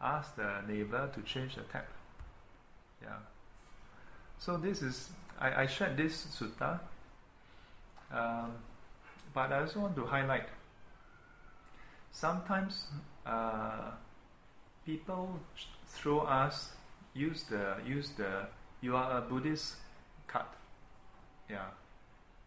[0.01, 1.89] asked the neighbor to change the tap.
[3.03, 3.19] Yeah.
[4.39, 6.81] So this is I, I shared this sutta.
[8.13, 8.53] Um,
[9.35, 10.47] but I also want to highlight
[12.13, 12.87] sometimes
[13.25, 13.93] uh,
[14.85, 15.41] people
[15.87, 16.73] throw us
[17.15, 18.47] use the use the
[18.81, 19.77] you are a Buddhist
[20.27, 20.47] card,
[21.49, 21.67] yeah,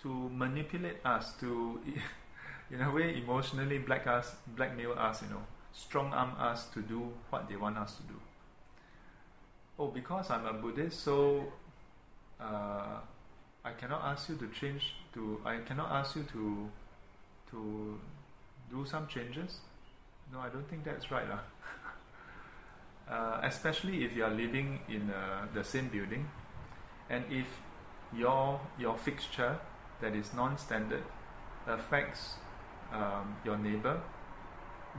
[0.01, 1.79] to manipulate us to
[2.71, 5.41] in a way emotionally black us blackmail us, you know,
[5.73, 8.19] strong arm us to do what they want us to do.
[9.77, 11.51] Oh, because I'm a Buddhist, so
[12.39, 12.99] uh,
[13.63, 16.69] I cannot ask you to change to I cannot ask you to
[17.51, 17.99] to
[18.69, 19.59] do some changes.
[20.33, 21.29] No, I don't think that's right.
[21.29, 21.37] Uh.
[23.09, 26.27] uh, especially if you are living in uh, the same building
[27.09, 27.45] and if
[28.15, 29.57] your your fixture
[30.01, 31.03] that is non-standard
[31.67, 32.35] affects
[32.93, 34.01] um, your neighbor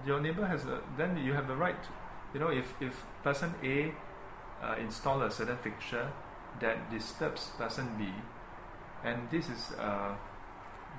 [0.07, 1.89] your neighbor has a then you have the right to,
[2.35, 3.93] you know if, if person A
[4.63, 6.11] uh, install a certain fixture
[6.61, 8.07] that disturbs person B
[9.05, 10.15] and this is uh,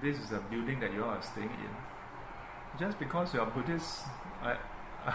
[0.01, 2.79] this is a building that you are staying in.
[2.79, 4.03] Just because you are Buddhist,
[4.43, 4.57] I,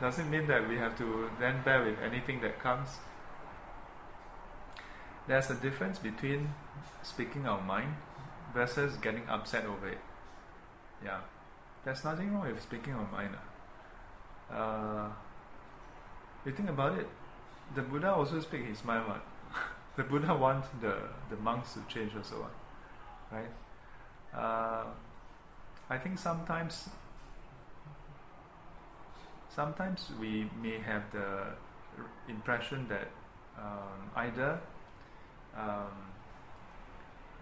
[0.00, 2.88] doesn't mean that we have to then bear with anything that comes.
[5.26, 6.54] There's a difference between
[7.02, 7.94] speaking our mind
[8.54, 9.98] versus getting upset over it.
[11.04, 11.20] Yeah,
[11.84, 13.36] there's nothing wrong with speaking our mind.
[14.50, 15.08] Uh,
[16.46, 17.08] you think about it,
[17.74, 19.06] the Buddha also speak his mind.
[19.06, 19.22] What?
[19.96, 20.96] the Buddha want the,
[21.28, 22.46] the monks to change also,
[23.30, 23.50] right?
[24.34, 24.84] Uh,
[25.90, 26.88] I think sometimes
[29.58, 31.28] sometimes we may have the
[32.28, 33.08] impression that
[33.58, 34.60] um, either
[35.56, 35.96] um,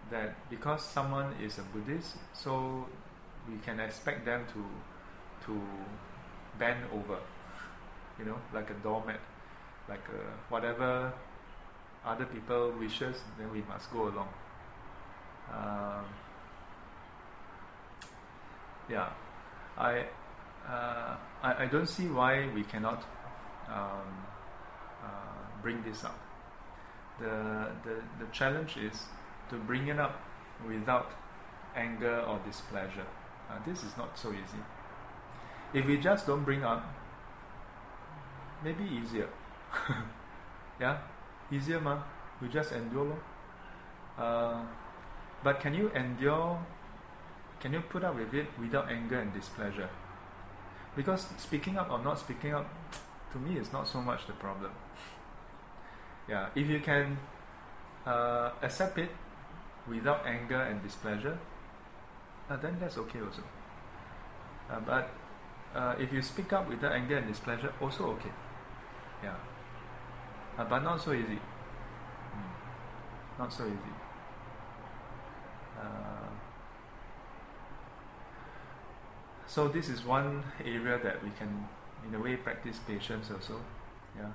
[0.09, 2.87] that because someone is a Buddhist, so
[3.47, 4.63] we can expect them to
[5.45, 5.61] to
[6.57, 7.19] bend over,
[8.17, 9.19] you know, like a doormat,
[9.87, 11.13] like a, whatever
[12.03, 14.29] other people wishes, then we must go along.
[15.53, 16.05] Um,
[18.89, 19.09] yeah,
[19.77, 20.05] I,
[20.69, 23.03] uh, I, I don't see why we cannot
[23.69, 24.25] um,
[25.03, 26.19] uh, bring this up.
[27.19, 29.05] The, the the challenge is
[29.49, 30.21] to bring it up
[30.67, 31.11] without
[31.75, 33.07] anger or displeasure.
[33.49, 34.61] Uh, this is not so easy.
[35.73, 36.83] If we just don't bring up,
[38.63, 39.29] maybe easier.
[40.79, 40.97] yeah,
[41.51, 42.03] easier ma.
[42.41, 43.17] We just endure.
[44.17, 44.63] Uh,
[45.43, 46.59] but can you endure?
[47.59, 49.89] Can you put up with it without anger and displeasure?
[50.97, 52.67] Because speaking up or not speaking up,
[53.31, 54.71] to me, is not so much the problem.
[56.27, 57.17] Yeah, if you can
[58.05, 59.11] uh, accept it
[59.87, 61.37] without anger and displeasure,
[62.49, 63.43] uh, then that's okay also.
[64.69, 65.09] Uh, but
[65.75, 68.31] uh, if you speak up without anger and displeasure, also okay.
[69.23, 69.35] Yeah.
[70.57, 71.39] Uh, but not so easy.
[72.35, 73.39] Mm.
[73.39, 73.95] Not so easy.
[75.79, 76.26] Uh,
[79.47, 81.67] so this is one area that we can,
[82.07, 83.59] in a way, practice patience also.
[84.15, 84.31] Yeah.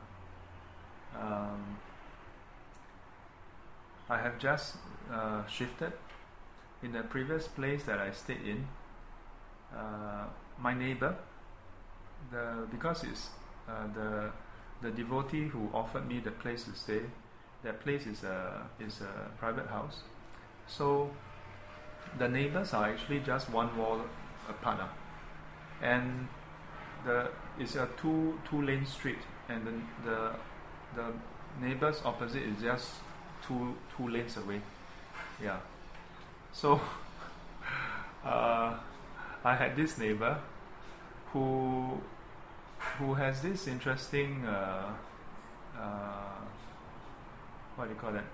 [1.21, 1.79] Um,
[4.09, 4.77] I have just
[5.13, 5.93] uh, shifted.
[6.83, 8.67] In the previous place that I stayed in,
[9.73, 10.25] uh,
[10.59, 11.15] my neighbor,
[12.31, 13.31] the because it's
[13.69, 14.31] uh, the
[14.81, 17.03] the devotee who offered me the place to stay,
[17.63, 20.03] that place is a is a private house,
[20.67, 21.11] so
[22.19, 24.01] the neighbors are actually just one wall
[24.49, 24.89] apart, uh,
[25.83, 26.29] and
[27.05, 29.19] the it's a two two lane street,
[29.49, 29.73] and the
[30.09, 30.31] the
[30.95, 31.13] the
[31.61, 32.91] neighbors opposite is just
[33.47, 34.61] two two lanes away.
[35.43, 35.59] Yeah.
[36.53, 36.81] So
[38.25, 38.79] uh,
[39.45, 40.39] I had this neighbor
[41.33, 42.01] who
[42.99, 44.93] who has this interesting uh,
[45.79, 46.43] uh,
[47.77, 48.25] what do you call that?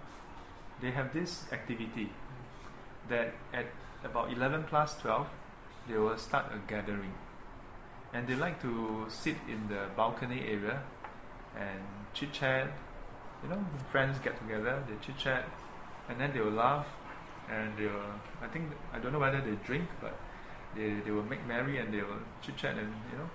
[0.81, 2.11] They have this activity
[3.09, 3.67] that at
[4.05, 5.27] about 11 plus 12
[5.89, 7.15] they will start a gathering
[8.12, 10.83] and they like to sit in the balcony area
[11.57, 11.81] and
[12.14, 12.71] chit chat.
[13.42, 15.44] You know friends get together they chit chat
[16.09, 16.87] and then they will laugh
[17.49, 20.18] and they will I think I don't know whether they drink but
[20.75, 23.31] they, they will make merry and they will chit chat and you know.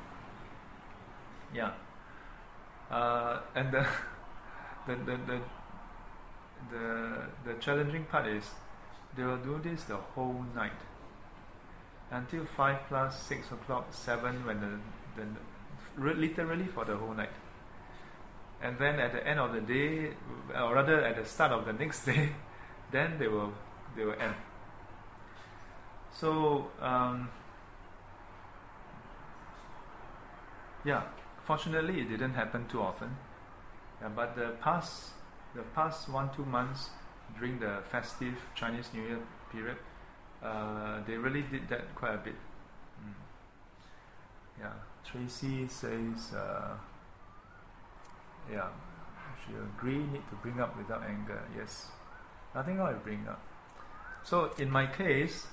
[1.53, 1.71] Yeah.
[2.91, 3.85] Uh, and the,
[4.87, 5.39] the, the, the
[6.71, 8.43] the the challenging part is
[9.15, 10.79] they will do this the whole night
[12.13, 15.27] until five plus six o'clock seven when the, the
[15.97, 17.29] literally for the whole night.
[18.61, 20.11] And then at the end of the day
[20.55, 22.29] or rather at the start of the next day
[22.91, 23.51] then they will
[23.95, 24.35] they will end.
[26.11, 27.29] So um,
[30.85, 31.03] yeah
[31.45, 33.17] fortunately it didn't happen too often.
[34.01, 35.11] Yeah, but the past
[35.55, 36.89] the past one two months
[37.37, 39.19] during the festive Chinese New Year
[39.51, 39.77] period,
[40.43, 42.35] uh, they really did that quite a bit.
[43.01, 43.13] Mm.
[44.59, 44.73] Yeah,
[45.05, 46.75] Tracy says, uh,
[48.51, 48.67] yeah,
[49.45, 51.41] she agree need to bring up without anger.
[51.57, 51.91] Yes,
[52.53, 53.41] nothing I'll bring up.
[54.23, 55.47] So in my case,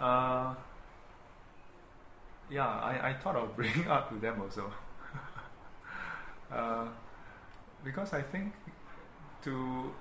[0.00, 0.54] uh,
[2.50, 4.72] yeah, I, I thought of bringing up to them also.
[6.52, 6.86] uh,
[7.84, 8.52] because I think
[9.42, 9.92] to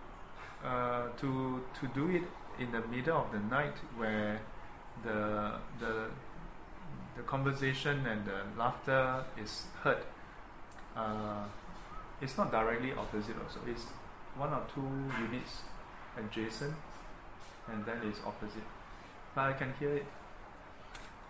[0.64, 2.24] uh, to to do it
[2.60, 4.40] in the middle of the night where
[5.04, 6.10] the the
[7.16, 10.04] the conversation and the laughter is heard.
[10.96, 11.46] Uh,
[12.22, 13.60] it's not directly opposite also.
[13.68, 13.86] It's
[14.38, 14.88] one or two
[15.22, 15.62] units
[16.18, 16.74] adjacent,
[17.68, 18.68] and then it's opposite.
[19.36, 20.06] But I can hear it.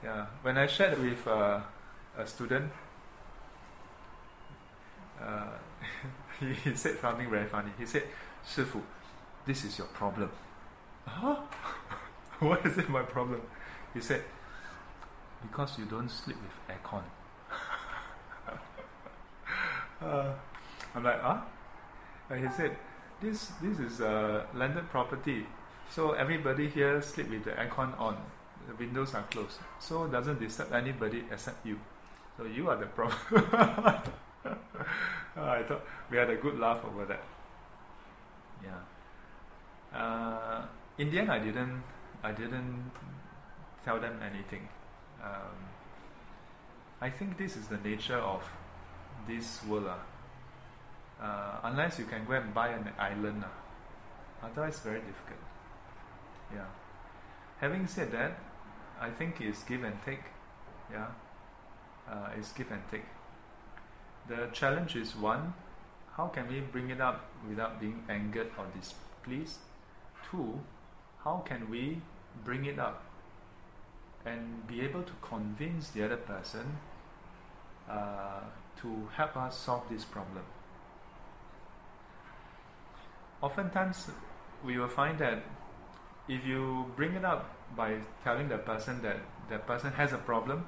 [0.04, 1.62] Yeah, when I shared with uh,
[2.18, 2.72] a student,
[5.22, 5.48] uh,
[6.40, 7.72] he, said something very funny.
[7.78, 8.04] He said,
[8.46, 8.82] 师傅,
[9.46, 10.30] this is your problem.
[11.06, 11.36] Huh?
[12.40, 13.42] what is it my problem?
[13.94, 14.24] He said,
[15.42, 17.04] because you don't sleep with aircon.
[20.02, 20.34] uh,
[20.96, 21.42] I'm like, huh?
[22.30, 22.76] And he said,
[23.22, 25.46] this this is a landed property,
[25.90, 28.18] so everybody here sleep with the aircon on.
[28.68, 31.80] The windows are closed, so it doesn't disturb anybody except you.
[32.38, 33.18] So you are the problem.
[35.36, 37.24] I thought we had a good laugh over that.
[38.64, 39.98] Yeah.
[39.98, 40.66] Uh,
[40.98, 41.84] in the end, I didn't.
[42.24, 42.92] I didn't
[43.84, 44.70] tell them anything.
[45.24, 45.58] Um,
[47.02, 48.44] I think this is the nature of
[49.28, 49.88] this world.
[49.88, 49.96] Uh.
[51.24, 55.40] uh, unless you can go and buy an island, uh, otherwise very difficult.
[56.54, 56.66] Yeah.
[57.60, 58.40] Having said that,
[59.00, 60.24] I think it's give and take.
[60.92, 61.08] Yeah.
[62.10, 63.06] Uh, it's give and take.
[64.28, 65.54] The challenge is one,
[66.18, 69.58] how can we bring it up without being angered or displeased?
[70.30, 70.60] Two,
[71.24, 72.02] how can we
[72.44, 73.04] bring it up
[74.26, 76.78] and be able to convince the other person
[77.90, 78.42] uh,
[78.82, 80.44] to help us solve this problem?
[83.42, 84.08] Oftentimes,
[84.64, 85.44] we will find that
[86.28, 89.18] if you bring it up by telling the person that
[89.50, 90.66] the person has a problem,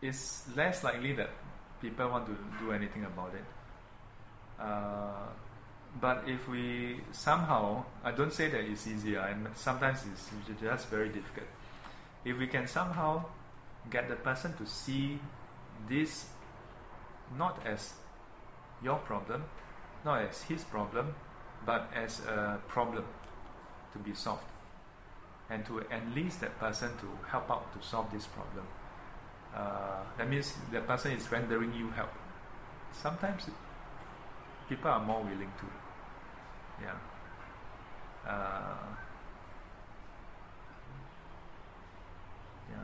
[0.00, 1.30] it's less likely that
[1.80, 3.44] people want to do anything about it.
[4.60, 5.26] Uh,
[6.00, 10.30] but if we somehow, I don't say that it's easier, and sometimes it's
[10.60, 11.46] just very difficult.
[12.24, 13.24] If we can somehow
[13.90, 15.18] get the person to see
[15.88, 16.26] this
[17.38, 17.94] not as
[18.82, 19.44] your problem,
[20.04, 21.14] not as his problem,
[21.64, 23.04] but as a problem
[23.92, 24.44] to be solved,
[25.48, 28.66] and to enlist that person to help out to solve this problem
[29.54, 32.10] uh, that means the person is rendering you help.
[32.92, 33.48] Sometimes
[34.68, 35.83] people are more willing to
[36.82, 38.30] yeah.
[38.30, 38.94] Uh,
[42.70, 42.76] yeah.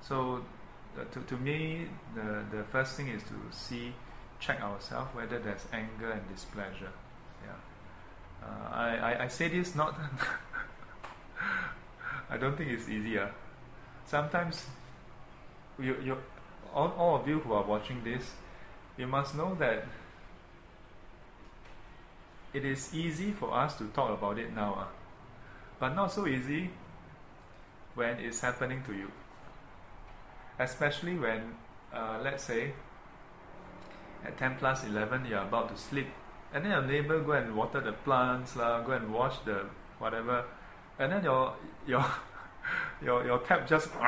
[0.00, 0.44] So
[0.98, 3.92] uh, to, to me, the, the first thing is to see,
[4.38, 6.92] check ourselves whether there's anger and displeasure.
[7.44, 8.46] Yeah.
[8.46, 9.94] Uh, I, I, I say this not,
[12.30, 13.30] I don't think it's easier.
[13.30, 13.36] Ah.
[14.06, 14.66] Sometimes,
[15.78, 16.16] you, you,
[16.74, 18.32] all, all of you who are watching this,
[18.96, 19.84] you must know that
[22.52, 24.84] it is easy for us to talk about it now, uh,
[25.78, 26.70] but not so easy
[27.94, 29.10] when it's happening to you.
[30.58, 31.54] Especially when,
[31.92, 32.72] uh, let's say,
[34.24, 36.08] at 10 plus 11, you're about to sleep,
[36.52, 39.66] and then your neighbor go and water the plants, la, go and wash the
[39.98, 40.44] whatever,
[40.98, 41.54] and then your
[41.86, 42.04] your
[43.02, 43.88] your your tap just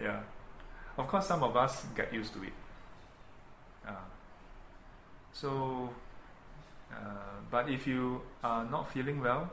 [0.00, 0.20] yeah.
[0.98, 2.52] Of course, some of us get used to it.
[5.40, 5.90] So,
[6.90, 6.96] uh,
[7.50, 9.50] but if you are not feeling well,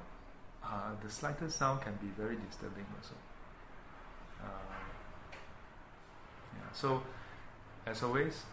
[0.63, 3.15] uh, the slightest sound can be very disturbing also.
[4.41, 4.75] Uh,
[6.53, 6.71] yeah.
[6.71, 7.03] So,
[7.85, 8.43] as always,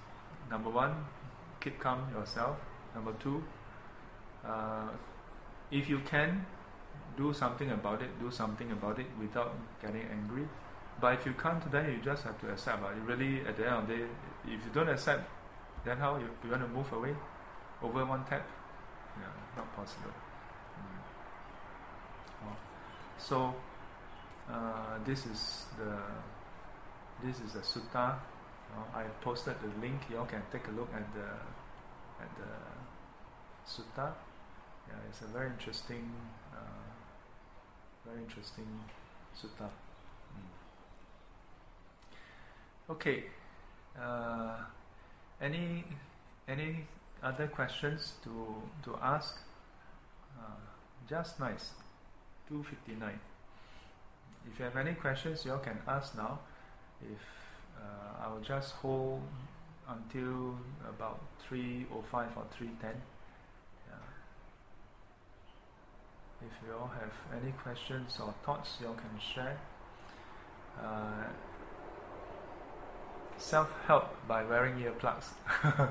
[0.50, 1.04] number one,
[1.60, 2.56] keep calm yourself.
[2.96, 3.44] Number two,
[4.44, 4.88] uh,
[5.70, 6.44] if you can,
[7.16, 8.08] do something about it.
[8.18, 10.48] Do something about it without getting angry.
[11.00, 12.82] But if you can't, then you just have to accept.
[12.82, 14.02] You really, at the end of the day,
[14.46, 15.30] if you don't accept,
[15.84, 17.14] then how you, you want to move away
[17.82, 18.46] over one tap?
[19.18, 19.26] Yeah,
[19.56, 20.12] not possible.
[22.44, 22.54] Mm.
[23.18, 23.54] So
[24.50, 25.98] uh, this is the
[27.22, 28.18] this is the sutta.
[28.94, 30.00] I posted the link.
[30.10, 31.28] You all can take a look at the
[32.22, 32.52] at the
[33.66, 34.12] sutta.
[34.88, 36.10] Yeah, it's a very interesting,
[36.52, 36.90] uh,
[38.06, 38.66] very interesting
[39.36, 39.68] sutta.
[40.34, 40.50] Mm.
[42.90, 43.24] Okay.
[44.00, 44.64] Uh,
[45.40, 45.84] any
[46.48, 46.86] any
[47.22, 49.38] other questions to to ask?
[50.38, 50.60] Uh,
[51.08, 51.70] just nice.
[52.48, 53.20] Two fifty nine.
[54.50, 56.40] If you have any questions, you all can ask now.
[57.02, 57.22] If
[57.76, 59.22] uh, I will just hold
[59.88, 60.56] until
[60.88, 62.94] about three or five or three ten.
[66.42, 67.12] If you all have
[67.42, 69.58] any questions or thoughts, you all can share.
[70.82, 71.24] Uh,
[73.40, 75.30] self help by wearing earplugs.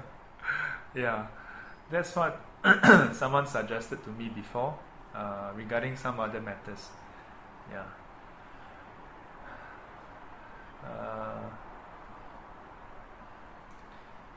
[0.95, 1.28] yeah,
[1.91, 2.41] that's what
[3.14, 4.78] someone suggested to me before
[5.16, 6.89] uh, regarding some other matters.
[7.72, 7.84] Yeah.
[10.84, 11.50] Uh,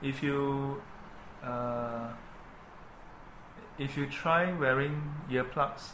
[0.02, 0.82] if you
[1.42, 2.08] uh,
[3.78, 5.92] if you try wearing earplugs,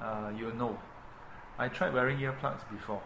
[0.00, 0.78] uh, you'll know.
[1.58, 3.02] I tried wearing earplugs before.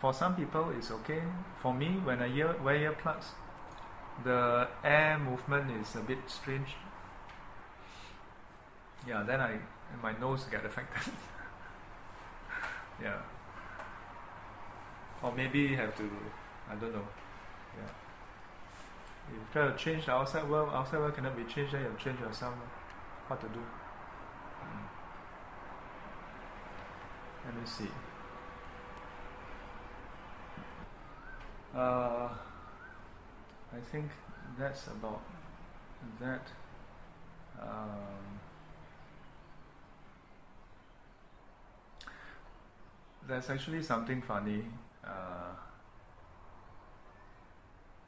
[0.00, 1.22] For some people, it's okay.
[1.60, 3.26] For me, when I ear, wear earplugs,
[4.24, 6.74] the air movement is a bit strange.
[9.06, 9.58] Yeah, then I
[10.02, 11.12] my nose get affected.
[13.02, 13.18] yeah.
[15.22, 16.10] Or maybe have to,
[16.70, 17.06] I don't know.
[17.76, 17.90] Yeah.
[19.28, 21.94] If you try to change the outside world, outside world cannot be changed, then you
[22.02, 22.54] change yourself.
[23.28, 23.60] What to do?
[23.60, 24.86] Mm.
[27.44, 28.09] Let me see.
[31.74, 32.28] Uh,
[33.72, 34.10] I think
[34.58, 35.22] that's about
[36.20, 36.46] that.
[37.60, 38.40] Um,
[43.28, 44.64] there's actually something funny.
[45.04, 45.54] Uh,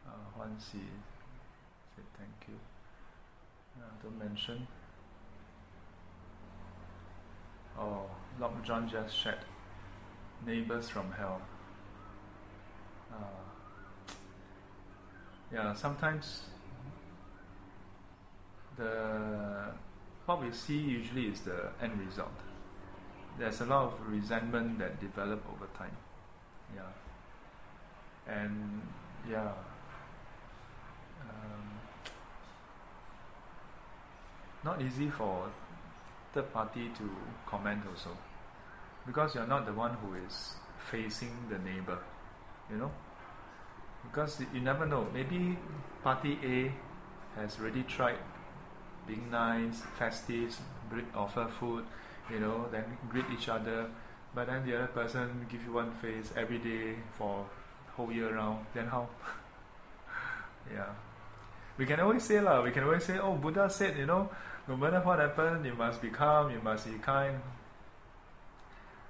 [0.06, 0.44] uh,
[0.74, 2.58] said thank you.
[3.78, 4.66] Uh, don't mention.
[7.78, 8.06] Oh,
[8.40, 9.44] Lord John just shared.
[10.44, 11.40] Neighbors from Hell.
[13.12, 13.51] Uh,
[15.52, 16.44] yeah, sometimes
[18.76, 19.72] the
[20.24, 22.32] what we see usually is the end result.
[23.38, 25.96] There's a lot of resentment that develop over time.
[26.74, 26.92] Yeah,
[28.26, 28.82] and
[29.28, 29.52] yeah,
[31.28, 31.80] um,
[34.64, 35.50] not easy for
[36.32, 37.10] third party to
[37.46, 38.16] comment also
[39.06, 40.54] because you're not the one who is
[40.90, 41.98] facing the neighbor
[42.70, 42.90] you know
[44.02, 45.06] because you never know.
[45.12, 45.56] Maybe
[46.02, 48.18] party A has already tried
[49.06, 50.56] being nice festive
[51.14, 51.84] offer food
[52.30, 53.86] you know then greet each other.
[54.34, 57.44] But then the other person give you one face every day for
[57.96, 58.66] whole year round.
[58.74, 59.08] Then how?
[60.72, 60.86] Yeah.
[61.76, 62.62] We can always say lah.
[62.62, 64.30] We can always say oh buddha said you know
[64.68, 67.40] no matter what happens, you must be calm, you must be kind.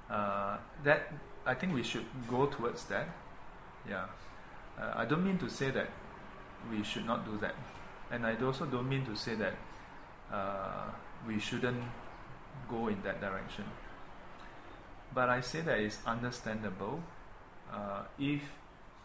[0.08, 1.12] Uh, that
[1.44, 3.08] I think we should go towards that.
[3.88, 4.06] Yeah,
[4.78, 5.88] uh, I don't mean to say that
[6.70, 7.54] we should not do that,
[8.10, 9.54] and I also don't mean to say that
[10.32, 10.90] uh,
[11.26, 11.82] we shouldn't
[12.68, 13.64] go in that direction.
[15.14, 17.00] but I say that it's understandable
[17.72, 18.42] uh, if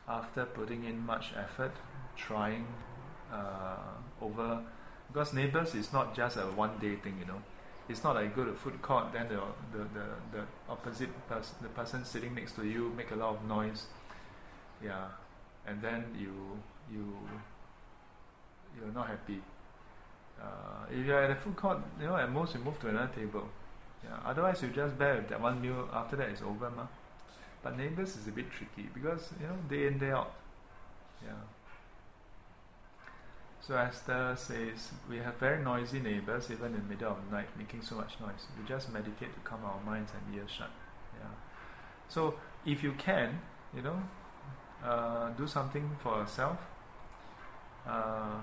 [0.08, 1.74] after putting in much effort,
[2.16, 2.66] trying
[3.32, 3.76] uh,
[4.22, 4.62] over,
[5.12, 7.42] because neighbors is not just a one day thing, you know.
[7.90, 9.42] It's not like go to food court, then the
[9.72, 13.46] the, the, the opposite person, the person sitting next to you make a lot of
[13.48, 13.86] noise,
[14.84, 15.08] yeah,
[15.68, 16.34] and then you
[16.92, 17.06] you
[18.78, 19.42] you're not happy.
[20.42, 23.12] Uh, if you're at a food court, you know, at most you move to another
[23.14, 23.48] table.
[24.04, 24.18] Yeah.
[24.26, 25.90] Otherwise, you just bear with that one meal.
[25.92, 26.86] After that, it's over, ma.
[27.64, 30.34] But neighbors is a bit tricky because you know day in day out.
[31.24, 31.32] Yeah.
[33.60, 37.48] So Esther says we have very noisy neighbors even in the middle of the night,
[37.58, 38.46] making so much noise.
[38.58, 40.70] We just meditate to calm our minds and ears shut.
[41.20, 41.28] Yeah.
[42.08, 43.42] So if you can,
[43.76, 44.02] you know,
[44.88, 46.58] uh, do something for yourself.
[47.86, 48.40] Uh,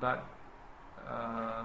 [0.00, 0.24] but
[1.08, 1.64] uh,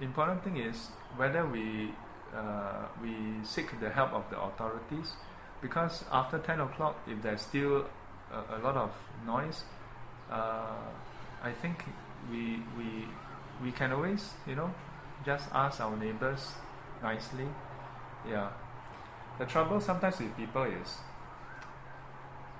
[0.00, 1.92] important thing is whether we
[2.34, 5.14] uh, we seek the help of the authorities
[5.60, 7.86] because after 10 o'clock if there's still
[8.32, 8.90] a, a lot of
[9.26, 9.64] noise
[10.30, 10.76] uh,
[11.42, 11.84] I think
[12.30, 13.06] we we
[13.62, 14.72] we can always you know
[15.24, 16.52] just ask our neighbors
[17.02, 17.48] nicely
[18.28, 18.50] yeah
[19.38, 20.98] the trouble sometimes with people is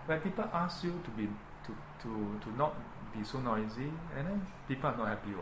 [0.07, 1.29] when people ask you to be
[1.65, 2.75] to, to, to not
[3.13, 5.35] be so noisy and then people are not happy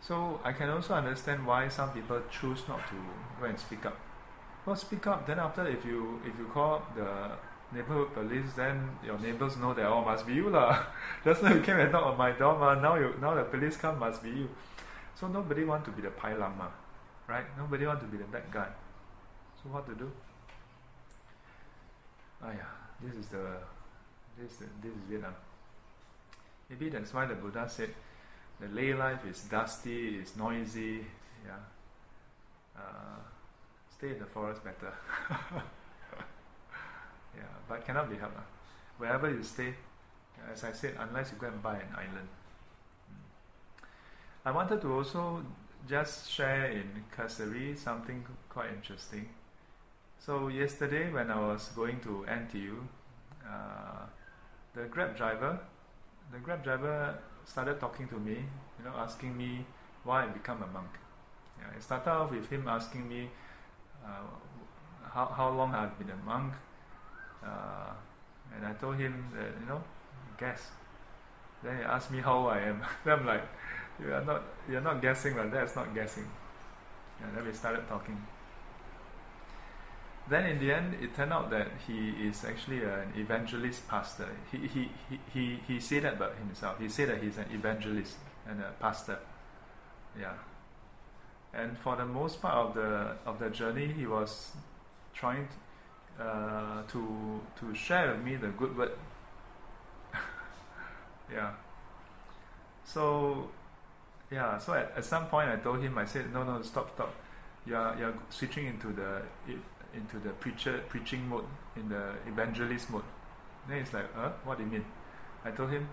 [0.00, 2.94] so I can also understand why some people choose not to
[3.38, 3.96] go and speak up.
[4.64, 5.26] Well, speak up.
[5.26, 7.32] Then after, if you if you call the
[7.72, 10.84] neighborhood police, then your neighbors know that oh must be you lah.
[11.24, 12.74] Just now you came and knocked on my door, ma.
[12.74, 14.48] Now you now the police come must be you.
[15.14, 16.70] So nobody want to be the pai lama,
[17.28, 17.44] right?
[17.58, 18.68] Nobody want to be the bad guy.
[19.62, 20.10] So what to do?
[22.42, 22.72] Ah yeah,
[23.02, 23.56] this is the
[24.38, 25.24] this this is.
[25.24, 25.30] Uh.
[26.68, 27.90] Maybe that's why the Buddha said
[28.60, 31.04] the lay life is dusty, is noisy.
[31.44, 31.56] Yeah,
[32.76, 33.20] uh,
[33.96, 34.92] stay in the forest better.
[37.36, 38.36] yeah, but cannot be helped.
[38.36, 38.42] Uh.
[38.98, 39.74] Wherever you stay,
[40.52, 42.28] as I said, unless you go and buy an island.
[43.10, 43.86] Mm.
[44.44, 45.42] I wanted to also
[45.88, 49.28] just share in cursory something quite interesting.
[50.20, 52.76] So yesterday when I was going to NTU,
[53.42, 54.04] uh,
[54.74, 55.58] the Grab driver,
[56.30, 57.16] the Grab driver
[57.46, 58.34] started talking to me,
[58.78, 59.64] you know, asking me
[60.04, 60.90] why I become a monk.
[61.58, 63.30] Yeah, it started off with him asking me
[64.04, 64.28] uh,
[65.10, 66.52] how, how long I've been a monk,
[67.42, 67.92] uh,
[68.54, 69.82] and I told him that, you know,
[70.36, 70.68] guess.
[71.62, 72.82] Then he asked me how I am.
[73.06, 73.44] then I'm like,
[73.98, 76.28] you are not, you're not guessing, but that's not guessing.
[77.22, 78.20] And then we started talking.
[80.30, 84.28] Then in the end, it turned out that he is actually an evangelist pastor.
[84.52, 86.78] He, he, he, he, he said that about himself.
[86.78, 88.14] He said that he's an evangelist
[88.48, 89.18] and a pastor.
[90.18, 90.34] Yeah.
[91.52, 94.52] And for the most part of the of the journey, he was
[95.12, 95.48] trying
[96.16, 98.92] to, uh, to to share with me the good word.
[101.32, 101.50] yeah.
[102.84, 103.48] So,
[104.30, 104.58] yeah.
[104.58, 107.12] So at, at some point, I told him, I said, no, no, stop, stop.
[107.66, 109.22] You are you are switching into the
[109.94, 111.44] into the preacher preaching mode,
[111.76, 113.04] in the evangelist mode.
[113.68, 114.84] Then he's like, uh, what do you mean?
[115.44, 115.88] I told him,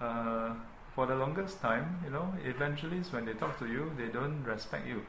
[0.00, 0.54] uh,
[0.94, 4.86] for the longest time, you know, evangelists when they talk to you, they don't respect
[4.86, 5.04] you.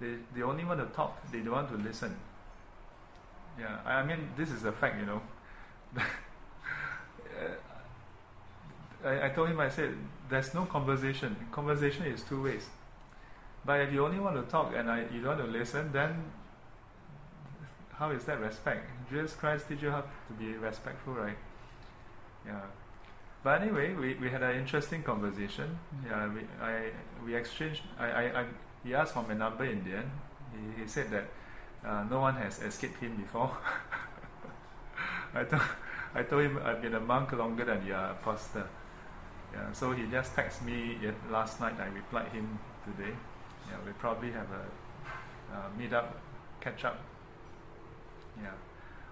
[0.00, 2.16] They they only want to talk, they don't want to listen.
[3.58, 5.22] Yeah, I mean this is a fact, you know.
[9.04, 9.94] I, I told him I said
[10.28, 11.36] there's no conversation.
[11.52, 12.66] Conversation is two ways.
[13.64, 16.30] But if you only want to talk and I, you don't want to listen, then
[17.98, 18.86] how is that respect?
[19.10, 21.36] Jesus Christ teach you how to be respectful, right?
[22.46, 22.60] Yeah.
[23.42, 25.78] But anyway, we, we had an interesting conversation.
[26.04, 26.90] Yeah, we I
[27.24, 27.82] we exchanged.
[27.98, 28.44] I, I, I
[28.84, 30.10] he asked for my number in the end.
[30.52, 31.28] He, he said that
[31.84, 33.56] uh, no one has escaped him before.
[35.34, 35.62] I told
[36.14, 38.66] I told him I've been a monk longer than you are a pastor.
[39.54, 40.98] Yeah, so he just texted me
[41.30, 41.80] last night.
[41.80, 43.14] I replied him today.
[43.70, 46.20] Yeah, we probably have a uh, meet up,
[46.60, 46.98] catch up
[48.42, 48.50] yeah.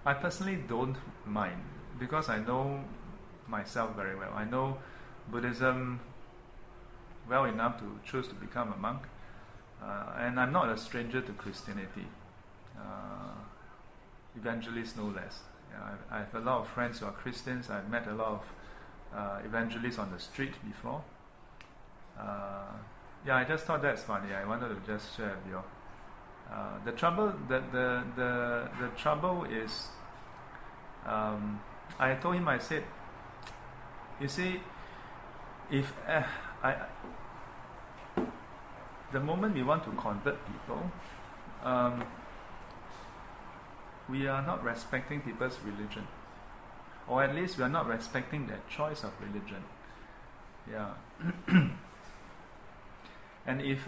[0.05, 1.61] I personally don't mind
[1.99, 2.83] because I know
[3.47, 4.33] myself very well.
[4.33, 4.77] I know
[5.31, 5.99] Buddhism
[7.29, 9.01] well enough to choose to become a monk.
[9.83, 12.07] Uh, and I'm not a stranger to Christianity.
[12.77, 13.35] Uh,
[14.37, 15.39] evangelists no less.
[15.71, 17.69] Yeah, I, have a lot of friends who are Christians.
[17.69, 18.43] I've met a lot of
[19.15, 21.01] uh, evangelists on the street before.
[22.19, 22.73] Uh,
[23.25, 24.33] yeah, I just thought that's funny.
[24.33, 25.59] I wanted to just share with you.
[26.51, 29.87] Uh, the trouble, the, the, the, the trouble is,
[31.05, 31.59] um,
[31.99, 32.83] I told him, I said,
[34.19, 34.61] you see,
[35.71, 36.23] if uh,
[36.63, 36.75] I,
[39.11, 40.91] the moment we want to convert people,
[41.63, 42.03] um,
[44.07, 46.07] we are not respecting people's religion,
[47.07, 49.63] or at least we are not respecting their choice of religion.
[50.69, 50.93] Yeah.
[53.47, 53.87] and if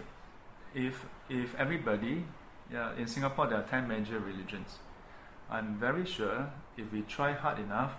[0.74, 2.24] if if everybody,
[2.72, 4.78] yeah, in Singapore there are ten major religions.
[5.50, 7.92] I'm very sure if we try hard enough,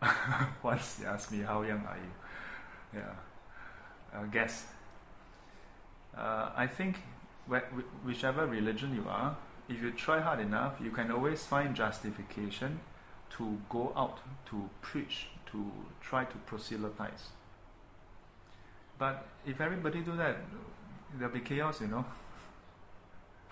[0.62, 4.66] once they ask me how young are you, yeah, uh, guess.
[6.16, 6.98] Uh, I think
[7.48, 9.36] wh- whichever religion you are,
[9.68, 12.80] if you try hard enough, you can always find justification
[13.36, 17.28] to go out to preach, to try to proselytize.
[18.98, 20.36] But if everybody do that,
[21.18, 22.04] there'll be chaos, you know.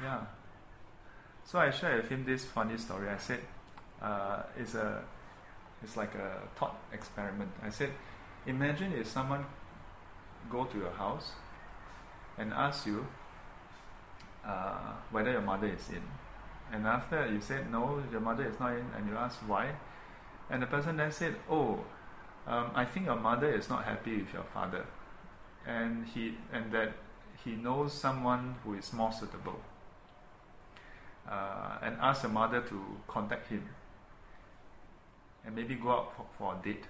[0.02, 0.20] Yeah.
[1.44, 3.08] So I shared with him this funny story.
[3.08, 3.40] I said,
[4.00, 5.02] uh, it's a,
[5.82, 7.50] it's like a thought experiment.
[7.62, 7.90] I said,
[8.46, 9.44] imagine if someone
[10.50, 11.32] go to your house
[12.38, 13.06] and ask you
[14.44, 16.02] uh, whether your mother is in.
[16.72, 19.72] And after you said no, your mother is not in, and you ask why,
[20.48, 21.80] and the person then said, "Oh,
[22.46, 24.86] um, I think your mother is not happy with your father,
[25.66, 26.92] and he and that
[27.44, 29.60] he knows someone who is more suitable."
[31.28, 33.62] Uh, and ask your mother to contact him,
[35.44, 36.84] and maybe go out for, for a date.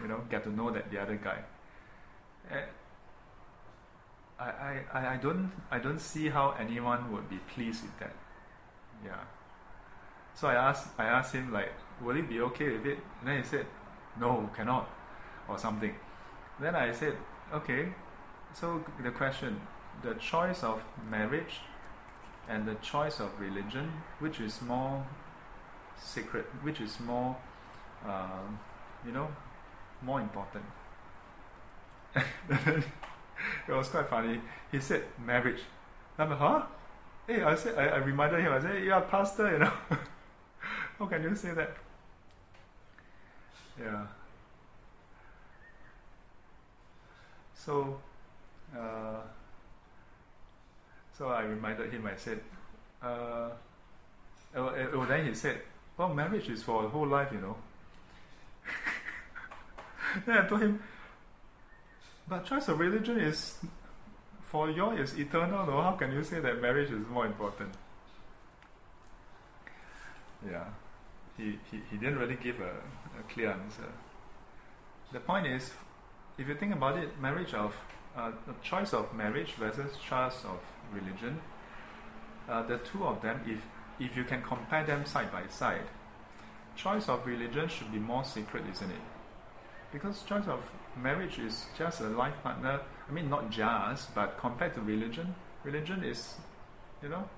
[0.00, 1.38] You know, get to know that the other guy.
[2.50, 2.64] And
[4.38, 8.14] I, I, I don't I don't see how anyone would be pleased with that.
[9.04, 9.20] Yeah.
[10.34, 12.98] So I asked I asked him like, will it be okay with it?
[13.20, 13.66] And then he said,
[14.18, 14.88] No, cannot
[15.48, 15.94] or something.
[16.60, 17.14] Then I said,
[17.54, 17.92] Okay,
[18.54, 19.60] so the question,
[20.02, 21.60] the choice of marriage
[22.48, 25.06] and the choice of religion, which is more
[25.96, 27.36] sacred, which is more
[28.06, 28.58] um,
[29.06, 29.28] you know,
[30.02, 30.64] more important.
[32.14, 32.84] it
[33.68, 34.40] was quite funny.
[34.70, 35.60] He said marriage.
[36.18, 36.62] I'm like, huh?
[37.26, 39.72] Hey, I said I, I reminded him, I said, you're a pastor, you know.
[40.98, 41.74] How can you say that?
[43.80, 44.06] Yeah.
[47.54, 47.98] So
[48.76, 49.20] uh,
[51.18, 52.40] so I reminded him, I said,
[53.02, 53.50] uh,
[54.56, 55.60] oh, oh, then he said,
[55.96, 57.56] well, marriage is for the whole life, you know.
[60.26, 60.82] then I told him,
[62.28, 63.58] but choice of religion is
[64.42, 65.80] for you is eternal, no?
[65.80, 67.70] How can you say that marriage is more important?
[70.46, 70.64] Yeah.
[71.36, 72.72] He, he, he didn't really give a,
[73.18, 73.90] a clear answer.
[75.12, 75.70] The point is,
[76.38, 77.74] if you think about it, marriage of
[78.16, 80.60] uh, the choice of marriage versus choice of
[80.92, 81.40] religion,
[82.48, 83.60] uh, the two of them, if
[83.98, 85.86] if you can compare them side by side,
[86.76, 89.00] choice of religion should be more sacred, isn't it?
[89.92, 90.60] Because choice of
[90.96, 92.80] marriage is just a life partner.
[93.08, 96.36] I mean, not just, but compared to religion, religion is,
[97.02, 97.28] you know,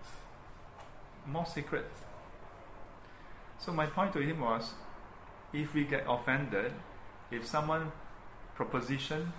[1.26, 1.90] more secret.
[3.58, 4.74] So my point to him was,
[5.52, 6.72] if we get offended,
[7.30, 7.92] if someone
[8.54, 9.32] proposition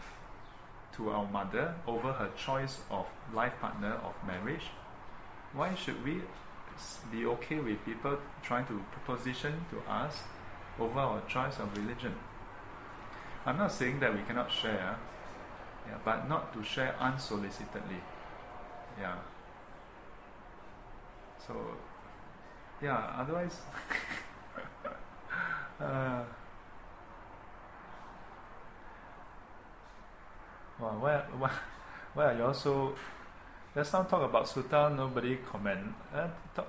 [0.95, 4.71] to our mother over her choice of life partner of marriage,
[5.53, 6.21] why should we
[7.11, 10.23] be okay with people trying to proposition to us
[10.79, 12.13] over our choice of religion?
[13.45, 14.97] I'm not saying that we cannot share,
[15.87, 18.01] yeah, but not to share unsolicitedly.
[18.99, 19.15] Yeah.
[21.45, 21.53] So,
[22.81, 23.57] yeah, otherwise,
[25.79, 26.23] uh,
[30.79, 31.51] well, why,
[32.13, 32.95] why are you also?
[33.75, 34.95] Let's not talk about sutta.
[34.95, 35.93] Nobody comment.
[36.13, 36.67] Uh, talk,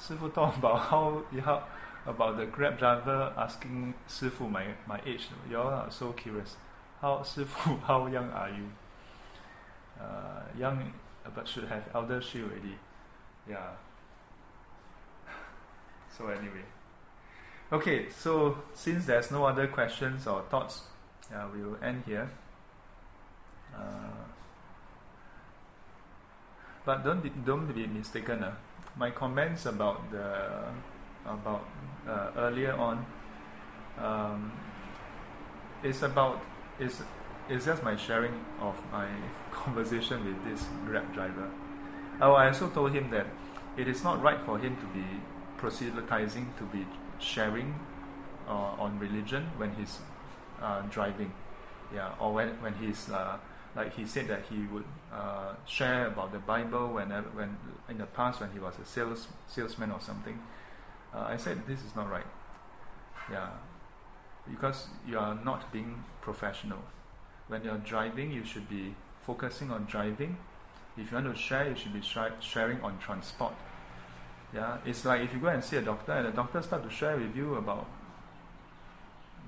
[0.00, 1.64] Sifu talk about how how
[2.06, 5.28] about the Grab driver asking Sifu my, my age.
[5.50, 6.56] You all are so curious.
[7.00, 8.70] How Sifu, how young are you?
[10.00, 10.92] Uh, young,
[11.34, 12.78] but should have ElderShield already.
[13.48, 13.70] Yeah.
[16.16, 16.64] So anyway.
[17.70, 20.82] Okay, so since there's no other questions or thoughts,
[21.32, 22.30] uh, we will end here.
[23.74, 24.24] Uh,
[26.84, 28.42] but don't be, don't be mistaken.
[28.42, 28.54] Uh,
[28.98, 30.64] my comments about the
[31.24, 31.64] about
[32.08, 33.06] uh, earlier on
[33.98, 34.52] um,
[35.82, 36.40] it's about
[36.78, 37.02] it's,
[37.48, 39.08] it's just my sharing of my
[39.52, 41.50] conversation with this grab driver
[42.20, 43.26] oh, I also told him that
[43.76, 45.04] it is not right for him to be
[45.56, 46.86] proselytizing to be
[47.18, 47.74] sharing
[48.48, 49.98] uh, on religion when he's
[50.60, 51.32] uh, driving
[51.94, 53.38] yeah or when, when he's uh,
[53.78, 57.56] like he said that he would uh, share about the Bible whenever when
[57.88, 60.38] in the past when he was a sales salesman or something
[61.14, 62.26] uh, I said this is not right.
[63.30, 63.48] Yeah,
[64.50, 66.82] because you are not being professional.
[67.48, 70.36] When you're driving, you should be focusing on driving.
[70.96, 73.54] If you want to share, you should be sharing on transport.
[74.54, 76.90] Yeah, it's like if you go and see a doctor and the doctor start to
[76.90, 77.86] share with you about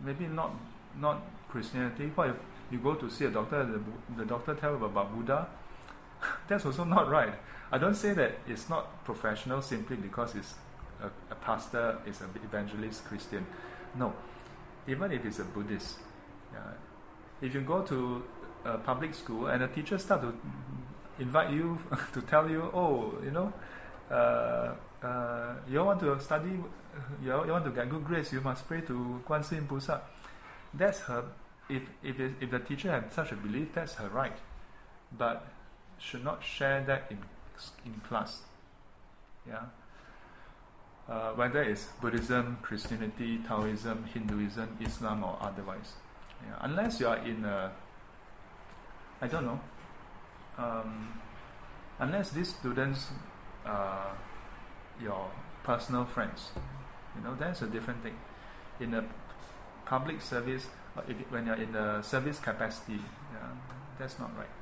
[0.05, 0.53] maybe not
[0.99, 2.11] not Christianity.
[2.15, 2.37] What if
[2.71, 3.81] you go to see a doctor the,
[4.17, 5.49] the doctor tell you about Buddha?
[6.49, 7.35] That's also not right.
[7.73, 10.55] I don't say that it's not professional simply because it's
[11.03, 13.47] a, a pastor, it's an evangelist Christian.
[13.97, 14.13] No,
[14.87, 15.97] even if it's a Buddhist,
[17.41, 18.23] if you go to
[18.65, 20.35] a public school and a teacher start to
[21.19, 21.79] invite you
[22.13, 23.53] to tell you, oh, you know,
[24.11, 26.51] uh, uh, you want to study,
[27.23, 30.01] you, you want to get good grades, you must pray to Guan Yin Pusa.
[30.75, 31.25] That's her.
[31.71, 34.37] If if it, if the teacher has such a belief, that's her right,
[35.17, 35.47] but
[35.99, 37.19] should not share that in
[37.85, 38.43] in class.
[39.47, 39.67] Yeah.
[41.09, 45.95] Uh, whether it's Buddhism, Christianity, Taoism, Hinduism, Islam, or otherwise.
[46.47, 46.57] Yeah.
[46.61, 47.73] Unless you are in a,
[49.21, 49.61] I don't know,
[50.57, 51.21] um,
[51.99, 53.09] unless these students
[53.67, 54.17] are
[55.03, 55.31] your
[55.65, 56.51] personal friends,
[57.17, 58.17] you know, that's a different thing.
[58.79, 59.05] In a
[59.87, 60.69] public service,
[61.31, 63.01] when you're in the service capacity,
[63.33, 63.49] yeah,
[63.99, 64.55] that's not right.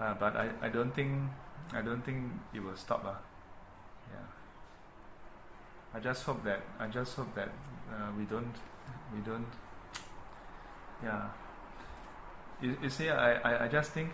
[0.00, 1.30] uh, but I, I don't think
[1.72, 3.04] I don't think it will stop.
[3.04, 3.14] Uh.
[4.12, 4.26] Yeah.
[5.94, 7.48] I just hope that I just hope that
[7.90, 8.54] uh, we don't
[9.14, 9.46] we don't
[11.02, 11.28] yeah
[12.60, 14.10] you, you see I, I, I just think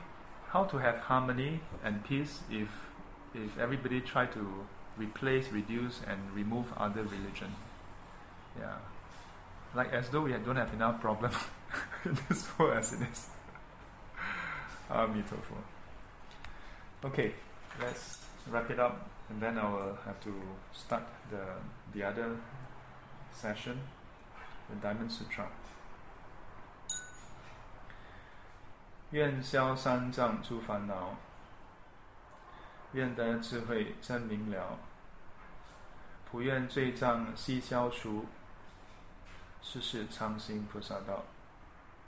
[0.49, 2.69] how to have harmony and peace if
[3.35, 4.67] if everybody try to
[4.97, 7.55] replace reduce and remove other religion
[8.59, 8.77] yeah
[9.76, 11.32] like as though we don't have enough problem
[12.06, 13.28] in this world as it is
[14.90, 15.58] Amitofo.
[17.04, 17.34] Okay,
[17.80, 18.20] let's
[18.50, 20.34] wrap it up and then I will have to
[20.74, 21.44] start the
[21.94, 22.38] the other
[23.34, 23.80] session,
[24.70, 25.48] the Diamond Sutra.
[29.12, 31.16] 愿消三障诸烦恼，
[32.92, 34.78] 愿得智慧真明了，
[36.30, 38.26] 普愿罪障悉消除，
[39.63, 41.23] 世世常心菩萨道。